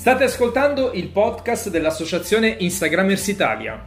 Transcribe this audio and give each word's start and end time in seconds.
State 0.00 0.24
ascoltando 0.24 0.92
il 0.92 1.10
podcast 1.10 1.68
dell'associazione 1.68 2.56
Instagrammers 2.60 3.26
Italia. 3.26 3.84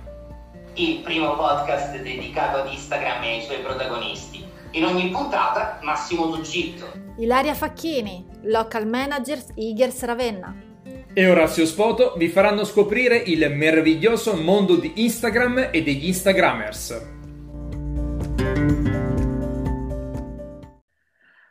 Il 0.75 0.99
primo 0.99 1.35
podcast 1.35 1.97
dedicato 1.97 2.59
ad 2.59 2.71
Instagram 2.71 3.23
e 3.23 3.29
ai 3.29 3.41
suoi 3.41 3.57
protagonisti. 3.61 4.45
In 4.73 4.85
ogni 4.85 5.09
puntata 5.09 5.79
Massimo 5.81 6.29
Tuggitto. 6.29 6.85
Ilaria 7.17 7.55
Facchini, 7.55 8.27
local 8.43 8.87
manager 8.87 9.39
Igers 9.55 10.03
Ravenna. 10.03 10.55
E 11.11 11.27
Orazio 11.27 11.65
Spoto 11.65 12.13
vi 12.15 12.29
faranno 12.29 12.63
scoprire 12.63 13.17
il 13.17 13.51
meraviglioso 13.51 14.35
mondo 14.35 14.75
di 14.75 14.93
Instagram 14.97 15.69
e 15.71 15.81
degli 15.81 16.05
Instagrammers. 16.05 17.09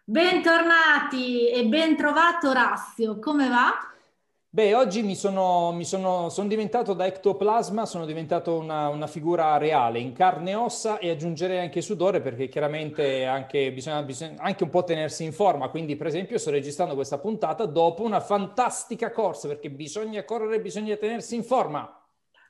Bentornati 0.05 1.51
e 1.51 1.65
ben 1.65 1.97
trovato 1.97 2.51
Orazio, 2.51 3.19
come 3.19 3.49
va? 3.49 3.92
Beh, 4.55 4.75
oggi 4.75 5.03
mi 5.03 5.17
sono, 5.17 5.73
mi 5.73 5.83
sono, 5.83 6.29
sono 6.29 6.47
diventato 6.47 6.93
da 6.93 7.07
ectoplasma, 7.07 7.87
sono 7.87 8.05
diventato 8.05 8.59
una, 8.59 8.89
una, 8.89 9.07
figura 9.07 9.57
reale, 9.57 9.99
in 9.99 10.13
carne 10.13 10.51
e 10.51 10.55
ossa 10.55 10.99
e 10.99 11.09
aggiungerei 11.09 11.59
anche 11.59 11.81
sudore 11.81 12.21
perché 12.21 12.49
chiaramente 12.49 13.25
anche, 13.25 13.73
bisogna, 13.73 14.03
bisogna 14.03 14.43
anche 14.43 14.65
un 14.65 14.69
po' 14.69 14.85
tenersi 14.85 15.25
in 15.25 15.33
forma. 15.33 15.71
Quindi, 15.71 15.97
per 15.97 16.07
esempio, 16.07 16.37
sto 16.37 16.51
registrando 16.51 16.95
questa 16.95 17.17
puntata 17.17 17.65
dopo 17.65 18.03
una 18.03 18.21
fantastica 18.21 19.11
corsa 19.11 19.49
perché 19.49 19.71
bisogna 19.71 20.23
correre, 20.23 20.61
bisogna 20.61 20.97
tenersi 20.97 21.35
in 21.35 21.45
forma. 21.45 21.91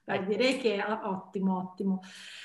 Beh, 0.02 0.24
direi 0.24 0.58
che 0.58 0.74
è 0.74 0.84
ottimo, 1.04 1.56
ottimo. 1.58 2.00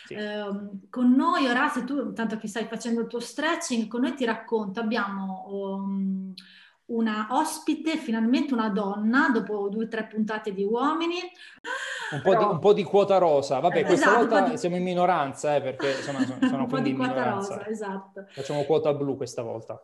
Sì. 0.06 0.14
Eh, 0.14 0.88
con 0.88 1.14
noi, 1.14 1.48
Orazio, 1.48 1.84
tu, 1.84 2.14
tanto 2.14 2.38
che 2.38 2.48
stai 2.48 2.66
facendo 2.66 3.02
il 3.02 3.08
tuo 3.08 3.20
stretching, 3.20 3.88
con 3.88 4.02
noi 4.02 4.14
ti 4.14 4.24
racconto, 4.24 4.80
abbiamo... 4.82 5.46
Um, 5.48 6.36
una 6.88 7.28
ospite, 7.32 7.98
finalmente 7.98 8.54
una 8.54 8.70
donna, 8.70 9.30
dopo 9.30 9.68
due 9.70 9.86
o 9.86 9.88
tre 9.88 10.06
puntate 10.06 10.54
di 10.54 10.64
uomini. 10.64 11.20
Un 12.12 12.22
po', 12.22 12.30
Però... 12.30 12.40
di, 12.40 12.46
un 12.54 12.60
po', 12.60 12.74
di, 12.74 12.84
quota 12.84 13.18
rosa, 13.18 13.60
vabbè, 13.60 13.84
questa 13.84 14.06
esatto, 14.08 14.28
volta 14.28 14.50
di... 14.50 14.58
siamo 14.58 14.76
in 14.78 14.84
minoranza, 14.84 15.56
eh, 15.56 15.62
perché 15.62 15.92
insomma, 15.92 16.24
sono, 16.26 16.40
sono 16.48 16.62
un 16.64 16.68
po' 16.68 16.80
di 16.80 16.94
quota 16.94 17.14
minoranza. 17.14 17.56
rosa, 17.56 17.68
esatto. 17.68 18.26
Facciamo 18.30 18.64
quota 18.64 18.94
blu 18.94 19.18
questa 19.18 19.42
volta. 19.42 19.82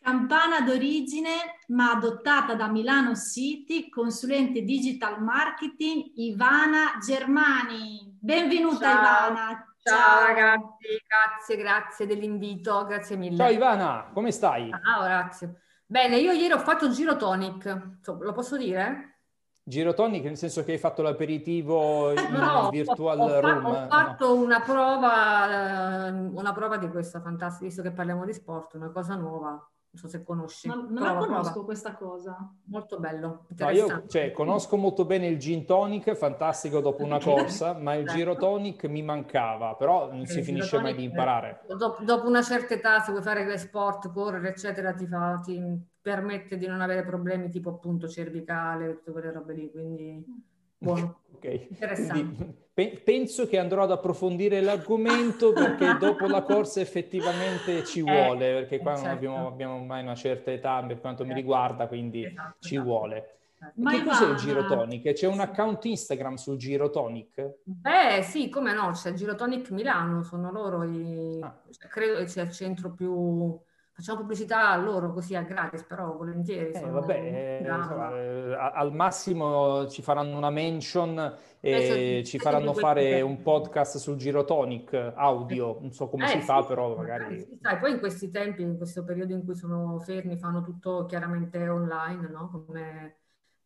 Campana 0.00 0.60
d'origine, 0.60 1.30
ma 1.68 1.92
adottata 1.92 2.54
da 2.54 2.68
Milano 2.68 3.14
City, 3.14 3.88
consulente 3.88 4.62
digital 4.62 5.22
marketing, 5.22 6.12
Ivana 6.16 6.98
Germani. 7.04 8.16
Benvenuta 8.18 8.90
Ciao. 8.90 9.30
Ivana. 9.30 9.72
Ciao, 9.82 9.96
Ciao 9.96 10.26
ragazzi, 10.26 11.02
grazie, 11.06 11.56
grazie 11.56 12.06
dell'invito, 12.06 12.84
grazie 12.84 13.16
mille. 13.16 13.36
Ciao 13.36 13.50
Ivana, 13.50 14.10
come 14.12 14.30
stai? 14.30 14.70
Ciao 14.70 15.02
Orazio. 15.02 15.54
Bene, 15.90 16.18
io 16.18 16.32
ieri 16.32 16.52
ho 16.52 16.58
fatto 16.58 16.90
Giro 16.90 17.16
Tonic, 17.16 17.98
lo 18.04 18.32
posso 18.32 18.58
dire? 18.58 19.20
Giro 19.62 19.94
Tonic 19.94 20.22
nel 20.24 20.36
senso 20.36 20.62
che 20.62 20.72
hai 20.72 20.78
fatto 20.78 21.00
l'aperitivo 21.00 22.10
in 22.10 22.28
no, 22.30 22.68
virtual 22.68 23.18
ho, 23.18 23.24
ho, 23.24 23.40
room? 23.40 23.64
Ho 23.64 23.86
fatto 23.88 24.34
no. 24.34 24.42
una, 24.42 24.60
prova, 24.60 26.08
eh, 26.08 26.10
una 26.10 26.52
prova 26.52 26.76
di 26.76 26.90
questa 26.90 27.22
fantastica, 27.22 27.64
visto 27.64 27.80
che 27.80 27.92
parliamo 27.92 28.26
di 28.26 28.34
sport, 28.34 28.74
una 28.74 28.90
cosa 28.90 29.14
nuova 29.14 29.66
non 29.90 30.02
so 30.02 30.08
se 30.08 30.22
conosci. 30.22 30.68
Ma, 30.68 30.74
non 30.74 30.94
prova, 30.94 31.12
la 31.12 31.26
conosco 31.26 31.50
prova. 31.50 31.66
questa 31.66 31.94
cosa. 31.94 32.54
Molto 32.64 32.98
bello. 32.98 33.46
No, 33.56 33.70
io 33.70 34.06
cioè, 34.06 34.32
conosco 34.32 34.76
molto 34.76 35.04
bene 35.04 35.26
il 35.26 35.38
gin 35.38 35.64
tonic, 35.64 36.14
fantastico 36.14 36.80
dopo 36.80 37.04
una 37.04 37.18
corsa, 37.22 37.72
ma 37.72 37.94
il 37.94 38.06
giro 38.06 38.36
tonic 38.36 38.84
mi 38.84 39.02
mancava, 39.02 39.74
però 39.74 40.12
non 40.12 40.26
si 40.26 40.42
finisce 40.42 40.78
mai 40.80 40.94
di 40.94 41.04
imparare. 41.04 41.60
Dopo, 41.66 42.04
dopo, 42.04 42.28
una 42.28 42.42
certa 42.42 42.74
età, 42.74 43.00
se 43.00 43.10
vuoi 43.10 43.22
fare 43.22 43.56
sport, 43.56 44.12
correre, 44.12 44.48
eccetera, 44.48 44.92
ti, 44.92 45.06
fa, 45.06 45.40
ti 45.42 45.60
permette 46.00 46.56
di 46.56 46.66
non 46.66 46.80
avere 46.80 47.04
problemi 47.04 47.48
tipo 47.48 47.70
appunto 47.70 48.08
cervicale, 48.08 48.96
tutte 48.96 49.12
quelle 49.12 49.32
robe 49.32 49.54
lì, 49.54 49.70
quindi 49.70 50.24
buono. 50.78 51.20
ok. 51.34 51.66
Interessante. 51.70 52.66
Pe- 52.72 53.02
penso 53.04 53.48
che 53.48 53.58
andrò 53.58 53.82
ad 53.82 53.90
approfondire 53.90 54.60
l'argomento 54.60 55.52
perché 55.52 55.96
dopo 55.98 56.26
la 56.26 56.42
corsa 56.42 56.80
effettivamente 56.80 57.84
ci 57.84 57.98
eh, 57.98 58.02
vuole, 58.02 58.52
perché 58.52 58.78
qua 58.78 58.94
certo. 58.94 59.08
non 59.08 59.16
abbiamo, 59.16 59.46
abbiamo, 59.48 59.78
mai 59.84 60.02
una 60.02 60.14
certa 60.14 60.52
età 60.52 60.82
per 60.84 61.00
quanto 61.00 61.24
mi 61.24 61.34
riguarda, 61.34 61.88
quindi 61.88 62.24
esatto, 62.24 62.56
ci 62.60 62.74
esatto. 62.74 62.88
vuole. 62.88 63.32
Ma 63.74 63.90
che 63.90 64.04
cos'è 64.04 64.30
il 64.30 64.36
Girotonic? 64.36 65.12
C'è 65.12 65.26
un 65.26 65.40
account 65.40 65.84
Instagram 65.84 66.36
sul 66.36 66.56
Girotonic? 66.56 67.56
Beh, 67.64 68.22
sì, 68.22 68.48
come 68.48 68.72
no, 68.72 68.92
c'è 68.92 69.12
Girotonic 69.12 69.70
Milano, 69.72 70.22
sono 70.22 70.52
loro 70.52 70.84
i... 70.84 71.40
Ah. 71.42 71.60
Cioè, 71.68 71.88
credo 71.88 72.18
che 72.18 72.28
sia 72.28 72.42
il 72.42 72.52
centro 72.52 72.92
più 72.92 73.58
facciamo 73.98 74.20
pubblicità 74.20 74.70
a 74.70 74.76
loro 74.76 75.12
così 75.12 75.34
a 75.34 75.42
gratis, 75.42 75.82
però 75.82 76.16
volentieri. 76.16 76.70
Eh, 76.70 76.88
vabbè, 76.88 77.60
eh, 77.64 77.66
insomma, 77.68 78.16
eh, 78.16 78.54
al 78.54 78.94
massimo 78.94 79.88
ci 79.88 80.02
faranno 80.02 80.36
una 80.36 80.50
mention 80.50 81.36
e 81.58 82.22
ci 82.24 82.38
faranno 82.38 82.74
fare 82.74 83.20
un 83.22 83.42
podcast 83.42 83.96
sul 83.96 84.14
Girotonic 84.14 85.14
audio, 85.16 85.78
non 85.80 85.90
so 85.90 86.08
come 86.08 86.26
eh, 86.26 86.28
si 86.28 86.38
sì, 86.38 86.44
fa, 86.44 86.62
però 86.62 86.94
magari... 86.94 87.40
Sì, 87.40 87.58
sai, 87.60 87.78
poi 87.78 87.90
in 87.90 87.98
questi 87.98 88.30
tempi, 88.30 88.62
in 88.62 88.76
questo 88.76 89.02
periodo 89.02 89.32
in 89.32 89.44
cui 89.44 89.56
sono 89.56 89.98
fermi, 89.98 90.38
fanno 90.38 90.62
tutto 90.62 91.04
chiaramente 91.06 91.68
online, 91.68 92.28
no? 92.28 92.50
Come 92.50 93.16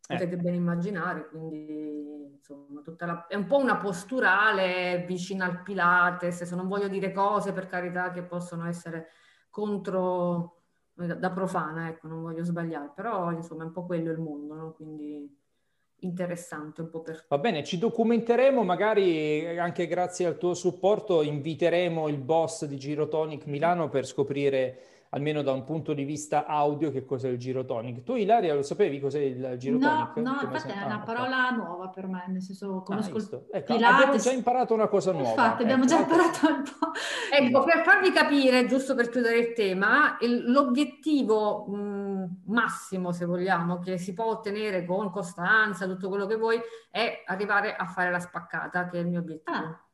potete 0.07 0.39
ben 0.39 0.55
immaginare, 0.55 1.29
quindi 1.29 2.31
insomma 2.37 2.83
la... 3.01 3.27
è 3.27 3.35
un 3.35 3.47
po' 3.47 3.59
una 3.59 3.77
posturale 3.77 5.05
vicina 5.07 5.45
al 5.45 5.63
Pilates, 5.63 6.45
se 6.45 6.57
non 6.57 6.69
voglio 6.69 6.89
dire 6.89 7.13
cose 7.13 7.53
per 7.53 7.67
carità 7.67 8.11
che 8.13 8.23
possono 8.23 8.67
essere 8.67 9.09
contro 9.53 10.63
da 10.95 11.31
profana, 11.31 11.89
ecco, 11.89 12.09
non 12.09 12.23
voglio 12.23 12.43
sbagliare, 12.43 12.93
però 12.95 13.31
insomma 13.31 13.63
è 13.63 13.67
un 13.67 13.73
po' 13.73 13.85
quello 13.85 14.11
il 14.11 14.19
mondo, 14.19 14.55
no? 14.55 14.73
Quindi 14.73 15.39
interessante 16.01 16.81
un 16.81 16.91
po' 16.91 17.01
per... 17.01 17.27
Va 17.29 17.39
bene, 17.39 17.63
ci 17.63 17.79
documenteremo, 17.79 18.63
magari 18.63 19.59
anche 19.59 19.87
grazie 19.87 20.27
al 20.27 20.39
tuo 20.39 20.55
supporto 20.55 21.23
inviteremo 21.23 22.09
il 22.09 22.19
boss 22.19 22.65
di 22.65 22.77
Girotonic 22.79 23.47
Milano 23.47 23.89
per 23.89 24.07
scoprire 24.07 24.81
almeno 25.15 25.43
da 25.43 25.53
un 25.53 25.65
punto 25.65 25.93
di 25.93 26.05
vista 26.05 26.47
audio, 26.47 26.91
che 26.91 27.05
cos'è 27.05 27.29
il 27.29 27.39
girotonic. 27.39 28.03
Tu, 28.03 28.17
Ilaria, 28.17 28.55
lo 28.55 28.63
sapevi 28.63 28.99
cos'è 28.99 29.21
il 29.21 29.57
girotonic? 29.59 30.17
No, 30.17 30.33
no 30.33 30.41
infatti 30.43 30.73
è 30.73 30.85
una 30.85 31.01
ah, 31.01 31.05
parola 31.05 31.47
okay. 31.47 31.57
nuova 31.57 31.89
per 31.89 32.07
me, 32.07 32.25
nel 32.29 32.43
senso 32.43 32.83
conosco 32.83 33.17
ah, 33.17 33.59
ecco, 33.59 33.75
Abbiamo 33.75 34.17
già 34.17 34.33
imparato 34.33 34.73
una 34.73 34.89
cosa 34.89 35.13
nuova. 35.13 35.29
Infatti, 35.29 35.63
abbiamo 35.63 35.85
ecco. 35.85 35.93
già 35.93 36.01
imparato 36.01 36.49
un 36.49 36.63
po'. 36.63 36.91
Ecco, 37.35 37.65
per 37.65 37.83
farvi 37.83 38.11
capire, 38.11 38.67
giusto 38.67 38.95
per 38.95 39.11
chiudere 39.11 39.39
il 39.39 39.53
tema, 39.53 40.17
il, 40.21 40.51
l'obiettivo 40.51 41.67
mh, 41.67 42.43
massimo, 42.47 43.13
se 43.13 43.27
vogliamo, 43.27 43.81
che 43.81 43.99
si 43.99 44.15
può 44.15 44.27
ottenere 44.27 44.87
con 44.87 45.11
costanza, 45.11 45.87
tutto 45.87 46.09
quello 46.09 46.25
che 46.25 46.37
vuoi, 46.37 46.59
è 46.91 47.23
arrivare 47.27 47.77
a 47.77 47.85
fare 47.85 48.11
la 48.11 48.21
spaccata, 48.21 48.89
che 48.89 48.97
è 48.97 49.01
il 49.01 49.09
mio 49.09 49.21
obiettivo. 49.21 49.57
Ah, 49.57 49.85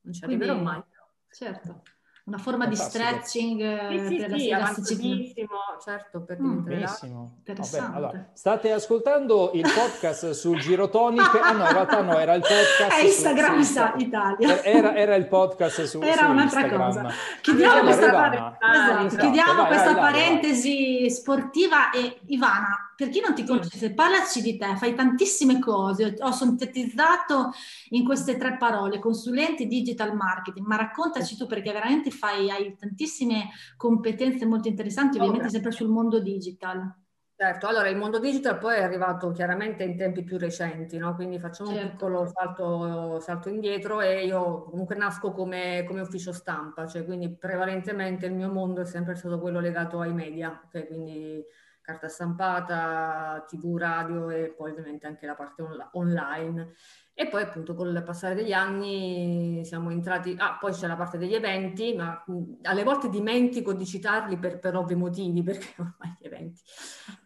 non 0.00 0.12
ci 0.14 0.24
arriverò 0.24 0.52
Quindi, 0.52 0.70
mai. 0.70 0.82
Certo 1.28 1.82
una 2.26 2.38
forma 2.38 2.64
Fantastico. 2.64 3.04
di 3.04 3.04
stretching 3.04 3.88
sì, 3.88 4.06
sì, 4.06 4.16
per 4.16 4.38
sì, 4.38 4.48
elasticità. 4.48 5.46
certo, 5.84 6.24
per 6.24 6.40
mm, 6.40 6.64
benissimo. 6.64 7.34
Interessante. 7.38 7.96
allora, 7.96 8.30
state 8.32 8.72
ascoltando 8.72 9.50
il 9.52 9.62
podcast 9.62 10.30
sul 10.30 10.58
Girotonic. 10.58 11.40
Ah 11.42 11.52
no, 11.52 11.64
in 11.66 11.72
realtà 11.72 12.00
no, 12.00 12.18
era 12.18 12.32
il 12.32 12.40
podcast 12.40 12.92
È 12.98 13.04
Instagram 13.04 13.60
su, 13.60 13.72
su, 13.74 13.82
Italia. 13.98 14.62
Era, 14.62 14.94
era, 14.94 15.14
il 15.16 15.28
podcast 15.28 15.82
su 15.82 16.00
Era 16.00 16.22
su 16.24 16.30
un'altra 16.30 16.60
Instagram. 16.60 16.86
cosa. 16.86 17.08
Chiudiamo 17.42 17.80
questa, 17.82 18.10
par- 18.10 18.56
esatto. 18.72 19.16
Chiudiamo 19.16 19.54
vai, 19.54 19.66
questa 19.66 19.92
vai, 19.92 20.12
parentesi 20.12 20.98
vai. 21.00 21.10
sportiva 21.10 21.90
e 21.90 22.20
Ivana, 22.28 22.93
per 22.96 23.08
chi 23.08 23.20
non 23.20 23.34
ti 23.34 23.44
conosce, 23.44 23.92
parlaci 23.92 24.40
di 24.40 24.56
te, 24.56 24.76
fai 24.76 24.94
tantissime 24.94 25.58
cose, 25.58 26.14
ho 26.18 26.32
sintetizzato 26.32 27.50
in 27.90 28.04
queste 28.04 28.36
tre 28.36 28.56
parole, 28.56 28.98
consulente 28.98 29.66
digital 29.66 30.14
marketing, 30.14 30.66
ma 30.66 30.76
raccontaci 30.76 31.36
tu 31.36 31.46
perché 31.46 31.72
veramente 31.72 32.10
fai, 32.10 32.50
hai 32.50 32.76
tantissime 32.76 33.50
competenze 33.76 34.46
molto 34.46 34.68
interessanti, 34.68 35.18
ovviamente 35.18 35.50
sempre 35.50 35.72
sul 35.72 35.88
mondo 35.88 36.20
digital. 36.20 37.02
Certo, 37.36 37.66
allora 37.66 37.88
il 37.88 37.96
mondo 37.96 38.20
digital 38.20 38.58
poi 38.58 38.76
è 38.76 38.82
arrivato 38.82 39.32
chiaramente 39.32 39.82
in 39.82 39.96
tempi 39.96 40.22
più 40.22 40.38
recenti, 40.38 40.96
no? 40.98 41.16
quindi 41.16 41.40
facciamo 41.40 41.70
certo. 41.70 41.84
un 41.84 41.90
piccolo 41.90 42.26
salto, 42.32 43.18
salto, 43.18 43.48
indietro 43.48 44.00
e 44.00 44.24
io 44.24 44.62
comunque 44.62 44.94
nasco 44.94 45.32
come, 45.32 45.84
come, 45.84 46.00
ufficio 46.00 46.32
stampa, 46.32 46.86
cioè 46.86 47.04
quindi 47.04 47.36
prevalentemente 47.36 48.26
il 48.26 48.34
mio 48.34 48.52
mondo 48.52 48.82
è 48.82 48.84
sempre 48.84 49.16
stato 49.16 49.40
quello 49.40 49.58
legato 49.58 49.98
ai 49.98 50.12
media, 50.12 50.62
okay? 50.64 50.86
quindi 50.86 51.44
carta 51.84 52.08
stampata, 52.08 53.44
tv, 53.46 53.76
radio 53.76 54.30
e 54.30 54.54
poi 54.56 54.70
ovviamente 54.70 55.06
anche 55.06 55.26
la 55.26 55.34
parte 55.34 55.60
on- 55.60 55.90
online. 55.92 56.72
E 57.12 57.28
poi 57.28 57.42
appunto 57.42 57.74
con 57.74 57.88
il 57.88 58.02
passare 58.02 58.34
degli 58.34 58.52
anni 58.52 59.62
siamo 59.64 59.90
entrati, 59.90 60.34
ah 60.36 60.56
poi 60.58 60.72
c'è 60.72 60.86
la 60.86 60.96
parte 60.96 61.18
degli 61.18 61.34
eventi, 61.34 61.94
ma 61.94 62.24
alle 62.62 62.82
volte 62.82 63.10
dimentico 63.10 63.74
di 63.74 63.84
citarli 63.84 64.38
per, 64.38 64.58
per 64.58 64.74
ovvi 64.76 64.94
motivi, 64.94 65.42
perché 65.44 65.74
ormai 65.76 66.16
gli 66.18 66.26
eventi 66.26 66.62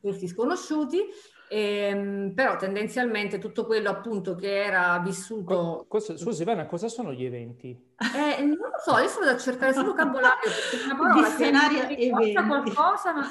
questi 0.01 0.27
sconosciuti, 0.27 1.05
ehm, 1.49 2.33
però 2.35 2.57
tendenzialmente 2.57 3.39
tutto 3.39 3.65
quello 3.65 3.91
appunto 3.91 4.35
che 4.35 4.65
era 4.65 4.99
vissuto... 4.99 5.87
Cosa, 5.89 6.17
scusi 6.19 6.43
Ivana, 6.43 6.67
cosa 6.67 6.89
sono 6.89 7.13
gli 7.13 7.25
eventi? 7.25 7.69
Eh, 7.69 8.43
non 8.43 8.57
lo 8.57 8.79
so, 8.85 8.93
adesso 8.93 9.21
vado 9.21 9.31
a 9.31 9.39
cercare 9.39 9.73
sul 9.73 9.85
vocabolario 9.85 10.51
perché 10.71 10.85
una 10.85 10.97
parola 10.97 11.35
che 11.95 12.13
mi 12.13 12.35
qualcosa, 12.35 13.13
ma 13.15 13.25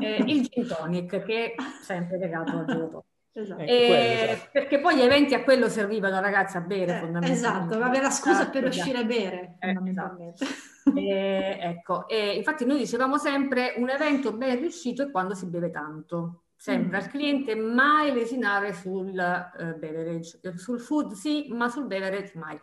eh, 0.00 0.24
il 0.26 0.48
gin 0.48 0.66
tonic, 0.66 1.22
che 1.24 1.52
è 1.52 1.54
sempre 1.82 2.18
legato 2.18 2.58
al 2.58 2.66
gin 2.66 2.90
tonic. 2.90 3.04
Esatto. 3.36 3.62
E, 3.62 4.28
esatto. 4.30 4.48
Perché 4.52 4.78
poi 4.78 4.96
gli 4.96 5.00
eventi 5.00 5.34
a 5.34 5.42
quello 5.42 5.68
servivano 5.68 6.20
ragazzi 6.20 6.56
a 6.56 6.60
bere 6.60 6.96
eh, 6.96 7.00
fondamentalmente. 7.00 7.32
Esatto, 7.32 7.82
avere 7.82 8.02
la 8.02 8.10
scusa 8.10 8.42
esatto, 8.42 8.50
per 8.60 8.68
uscire 8.68 8.98
a 8.98 9.04
bere 9.04 9.56
eh, 9.58 9.74
fondamentalmente. 9.74 10.44
Esatto. 10.44 10.96
e, 10.96 11.58
ecco, 11.60 12.08
e 12.08 12.36
infatti 12.36 12.64
noi 12.64 12.78
dicevamo 12.78 13.18
sempre 13.18 13.74
un 13.76 13.90
evento 13.90 14.32
ben 14.32 14.60
riuscito 14.60 15.02
è 15.02 15.10
quando 15.10 15.34
si 15.34 15.46
beve 15.46 15.70
tanto. 15.70 16.44
Sempre 16.54 16.96
mm. 16.96 17.02
al 17.02 17.08
cliente 17.08 17.54
mai 17.56 18.12
lesinare 18.12 18.72
sul 18.72 19.08
uh, 19.08 19.78
beverage, 19.78 20.38
sul 20.54 20.78
food 20.78 21.12
sì, 21.12 21.48
ma 21.50 21.68
sul 21.68 21.86
beverage 21.86 22.32
mai. 22.36 22.58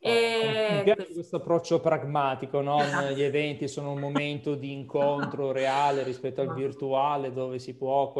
E... 0.00 0.76
Mi 0.76 0.82
piace 0.84 1.12
questo 1.12 1.36
approccio 1.36 1.80
pragmatico, 1.80 2.60
no? 2.60 2.78
Gli 3.14 3.22
eventi 3.22 3.68
sono 3.68 3.92
un 3.92 3.98
momento 3.98 4.54
di 4.54 4.72
incontro 4.72 5.52
reale 5.52 6.02
rispetto 6.02 6.40
al 6.40 6.54
virtuale 6.54 7.32
dove 7.32 7.58
si 7.58 7.76
può... 7.76 8.12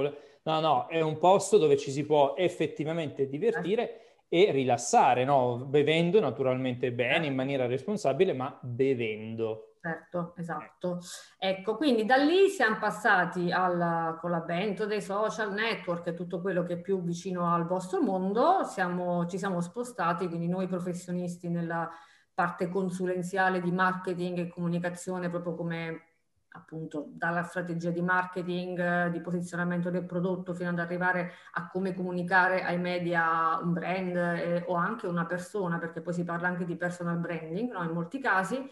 No, 0.42 0.60
no, 0.60 0.86
è 0.86 1.00
un 1.00 1.18
posto 1.18 1.58
dove 1.58 1.76
ci 1.76 1.90
si 1.90 2.04
può 2.04 2.34
effettivamente 2.36 3.28
divertire 3.28 4.24
e 4.28 4.50
rilassare, 4.50 5.24
no? 5.24 5.66
Bevendo 5.66 6.20
naturalmente 6.20 6.92
bene, 6.92 7.26
in 7.26 7.34
maniera 7.34 7.66
responsabile, 7.66 8.32
ma 8.32 8.58
bevendo. 8.62 9.67
Certo, 9.80 10.34
esatto. 10.36 10.98
Ecco, 11.38 11.76
quindi 11.76 12.04
da 12.04 12.16
lì 12.16 12.48
siamo 12.48 12.78
passati 12.78 13.52
al, 13.52 14.18
con 14.20 14.30
l'avvento 14.30 14.86
dei 14.86 15.00
social 15.00 15.52
network 15.52 16.08
e 16.08 16.14
tutto 16.14 16.40
quello 16.40 16.64
che 16.64 16.74
è 16.74 16.80
più 16.80 17.00
vicino 17.02 17.52
al 17.52 17.64
vostro 17.64 18.02
mondo, 18.02 18.64
siamo, 18.64 19.26
ci 19.26 19.38
siamo 19.38 19.60
spostati, 19.60 20.26
quindi 20.26 20.48
noi 20.48 20.66
professionisti 20.66 21.48
nella 21.48 21.88
parte 22.34 22.68
consulenziale 22.68 23.60
di 23.60 23.70
marketing 23.70 24.38
e 24.38 24.48
comunicazione, 24.48 25.30
proprio 25.30 25.54
come 25.54 26.02
appunto 26.50 27.10
dalla 27.12 27.42
strategia 27.44 27.90
di 27.90 28.02
marketing, 28.02 29.08
di 29.08 29.20
posizionamento 29.20 29.90
del 29.90 30.06
prodotto 30.06 30.54
fino 30.54 30.70
ad 30.70 30.78
arrivare 30.80 31.32
a 31.52 31.68
come 31.68 31.94
comunicare 31.94 32.62
ai 32.62 32.78
media 32.78 33.58
un 33.62 33.72
brand 33.72 34.16
eh, 34.16 34.64
o 34.66 34.74
anche 34.74 35.06
una 35.06 35.26
persona, 35.26 35.78
perché 35.78 36.00
poi 36.00 36.14
si 36.14 36.24
parla 36.24 36.48
anche 36.48 36.64
di 36.64 36.76
personal 36.76 37.18
branding 37.18 37.70
no? 37.70 37.84
in 37.84 37.90
molti 37.90 38.18
casi. 38.18 38.68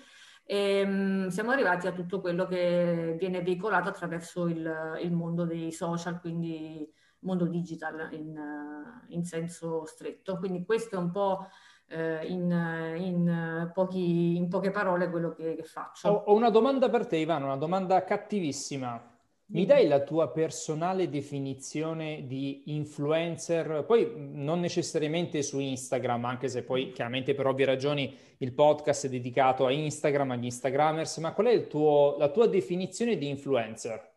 E, 0.49 0.83
um, 0.83 1.29
siamo 1.29 1.51
arrivati 1.51 1.89
a 1.89 1.93
tutto 1.93 2.21
quello 2.21 2.47
che 2.47 3.17
viene 3.19 3.43
veicolato 3.43 3.89
attraverso 3.89 4.47
il, 4.47 4.99
il 5.03 5.13
mondo 5.13 5.45
dei 5.45 5.73
social, 5.73 6.21
quindi 6.21 6.89
mondo 7.21 7.47
digital 7.47 8.09
in, 8.13 8.41
in 9.09 9.25
senso 9.25 9.85
stretto. 9.85 10.39
Quindi 10.39 10.65
questo 10.65 10.95
è 10.95 10.99
un 10.99 11.11
po' 11.11 11.49
eh, 11.89 12.25
in, 12.27 12.51
in, 12.99 13.71
pochi, 13.75 14.37
in, 14.37 14.49
poche 14.49 14.71
parole 14.71 15.11
quello 15.11 15.33
che, 15.33 15.57
che 15.57 15.65
faccio. 15.65 16.09
Ho, 16.09 16.35
una 16.35 16.51
domanda 16.51 16.89
per 16.89 17.07
te, 17.07 17.17
Ivano, 17.17 17.47
una 17.47 17.57
domanda 17.57 18.05
cattivissima. 18.05 19.15
Mi 19.49 19.65
dai 19.65 19.87
la 19.87 20.01
tua 20.01 20.33
personale 20.33 21.09
definizione 21.09 22.27
di 22.27 22.75
influencer? 22.75 23.85
Poi 23.87 24.13
non 24.17 24.59
necessariamente 24.59 25.41
su 25.43 25.61
Instagram, 25.61 26.25
anche 26.25 26.49
se 26.49 26.65
poi 26.65 26.91
chiaramente 26.91 27.33
per 27.33 27.47
ovvie 27.47 27.65
ragioni 27.65 28.13
il 28.39 28.53
podcast 28.53 29.07
è 29.07 29.09
dedicato 29.09 29.65
a 29.65 29.71
Instagram, 29.71 30.33
agli 30.33 30.47
Instagrammers, 30.47 31.19
ma 31.19 31.33
qual 31.33 31.47
è 31.47 31.67
tuo, 31.69 32.17
la 32.19 32.29
tua 32.31 32.49
definizione 32.49 33.17
di 33.17 33.29
influencer? 33.29 34.15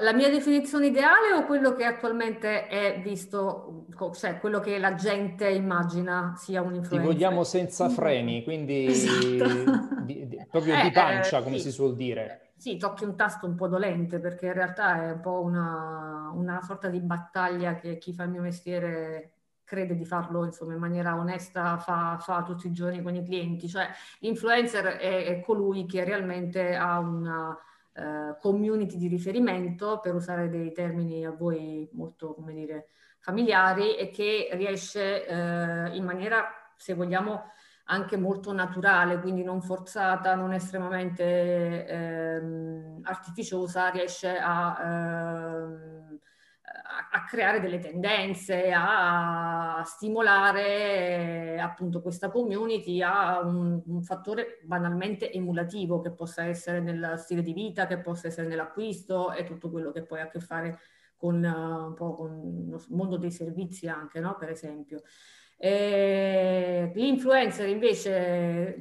La 0.00 0.12
mia 0.12 0.28
definizione 0.28 0.88
ideale 0.88 1.32
o 1.32 1.46
quello 1.46 1.72
che 1.72 1.84
attualmente 1.84 2.66
è 2.66 3.00
visto, 3.02 3.86
cioè 4.14 4.38
quello 4.38 4.60
che 4.60 4.76
la 4.76 4.94
gente 4.94 5.48
immagina 5.48 6.34
sia 6.36 6.60
un 6.60 6.74
influencer? 6.74 7.00
Ti 7.00 7.14
vogliamo 7.14 7.44
senza 7.44 7.88
freni, 7.88 8.44
quindi 8.44 8.84
esatto. 8.84 10.02
di, 10.04 10.28
di, 10.28 10.46
proprio 10.50 10.78
eh, 10.78 10.82
di 10.82 10.90
pancia, 10.90 11.38
eh, 11.38 11.42
come 11.42 11.56
sì. 11.56 11.62
si 11.62 11.70
suol 11.70 11.96
dire. 11.96 12.47
Sì, 12.58 12.76
tocchi 12.76 13.04
un 13.04 13.14
tasto 13.14 13.46
un 13.46 13.54
po' 13.54 13.68
dolente 13.68 14.18
perché 14.18 14.46
in 14.46 14.52
realtà 14.52 15.04
è 15.04 15.12
un 15.12 15.20
po' 15.20 15.40
una, 15.42 16.32
una 16.34 16.60
sorta 16.60 16.88
di 16.88 16.98
battaglia 16.98 17.76
che 17.76 17.98
chi 17.98 18.12
fa 18.12 18.24
il 18.24 18.30
mio 18.30 18.42
mestiere 18.42 19.34
crede 19.62 19.94
di 19.94 20.04
farlo 20.04 20.44
insomma, 20.44 20.72
in 20.72 20.80
maniera 20.80 21.16
onesta, 21.16 21.78
fa, 21.78 22.18
fa, 22.18 22.42
tutti 22.42 22.66
i 22.66 22.72
giorni 22.72 23.00
con 23.00 23.14
i 23.14 23.22
clienti. 23.22 23.68
Cioè 23.68 23.88
l'influencer 24.20 24.96
è, 24.96 25.26
è 25.26 25.40
colui 25.40 25.86
che 25.86 26.02
realmente 26.02 26.74
ha 26.74 26.98
una 26.98 27.56
eh, 27.92 28.36
community 28.40 28.96
di 28.96 29.06
riferimento, 29.06 30.00
per 30.00 30.16
usare 30.16 30.48
dei 30.48 30.72
termini 30.72 31.24
a 31.24 31.30
voi 31.30 31.88
molto, 31.92 32.34
come 32.34 32.54
dire, 32.54 32.88
familiari, 33.20 33.96
e 33.96 34.10
che 34.10 34.48
riesce 34.54 35.24
eh, 35.26 35.96
in 35.96 36.02
maniera, 36.02 36.72
se 36.76 36.94
vogliamo, 36.94 37.52
anche 37.90 38.16
molto 38.16 38.52
naturale, 38.52 39.20
quindi 39.20 39.42
non 39.42 39.62
forzata, 39.62 40.34
non 40.34 40.52
estremamente 40.52 41.86
ehm, 41.86 43.00
artificiosa, 43.02 43.88
riesce 43.90 44.36
a... 44.38 44.78
Ehm, 44.82 46.18
a, 47.10 47.24
creare 47.24 47.60
delle 47.60 47.78
tendenze, 47.78 48.72
a 48.74 49.82
stimolare 49.84 51.54
eh, 51.54 51.58
appunto 51.58 52.00
questa 52.00 52.30
community 52.30 53.02
a 53.02 53.40
un, 53.40 53.82
un, 53.84 54.02
fattore 54.02 54.60
banalmente 54.64 55.30
emulativo 55.32 56.00
che 56.00 56.12
possa 56.12 56.44
essere 56.44 56.80
nel 56.80 57.14
stile 57.18 57.42
di 57.42 57.52
vita, 57.52 57.86
che 57.86 57.98
possa 57.98 58.28
essere 58.28 58.48
nell'acquisto 58.48 59.32
e 59.32 59.44
tutto 59.44 59.70
quello 59.70 59.92
che 59.92 60.04
poi 60.04 60.20
ha 60.20 60.24
a 60.24 60.28
che 60.28 60.40
fare 60.40 60.78
con 61.16 61.42
uh, 61.42 61.94
con 61.94 62.68
il 62.70 62.84
mondo 62.88 63.16
dei 63.16 63.30
servizi 63.30 63.88
anche, 63.88 64.20
no? 64.20 64.36
per 64.38 64.50
esempio. 64.50 65.02
E 65.60 66.90
l'influencer 66.94 67.68
invece 67.68 68.76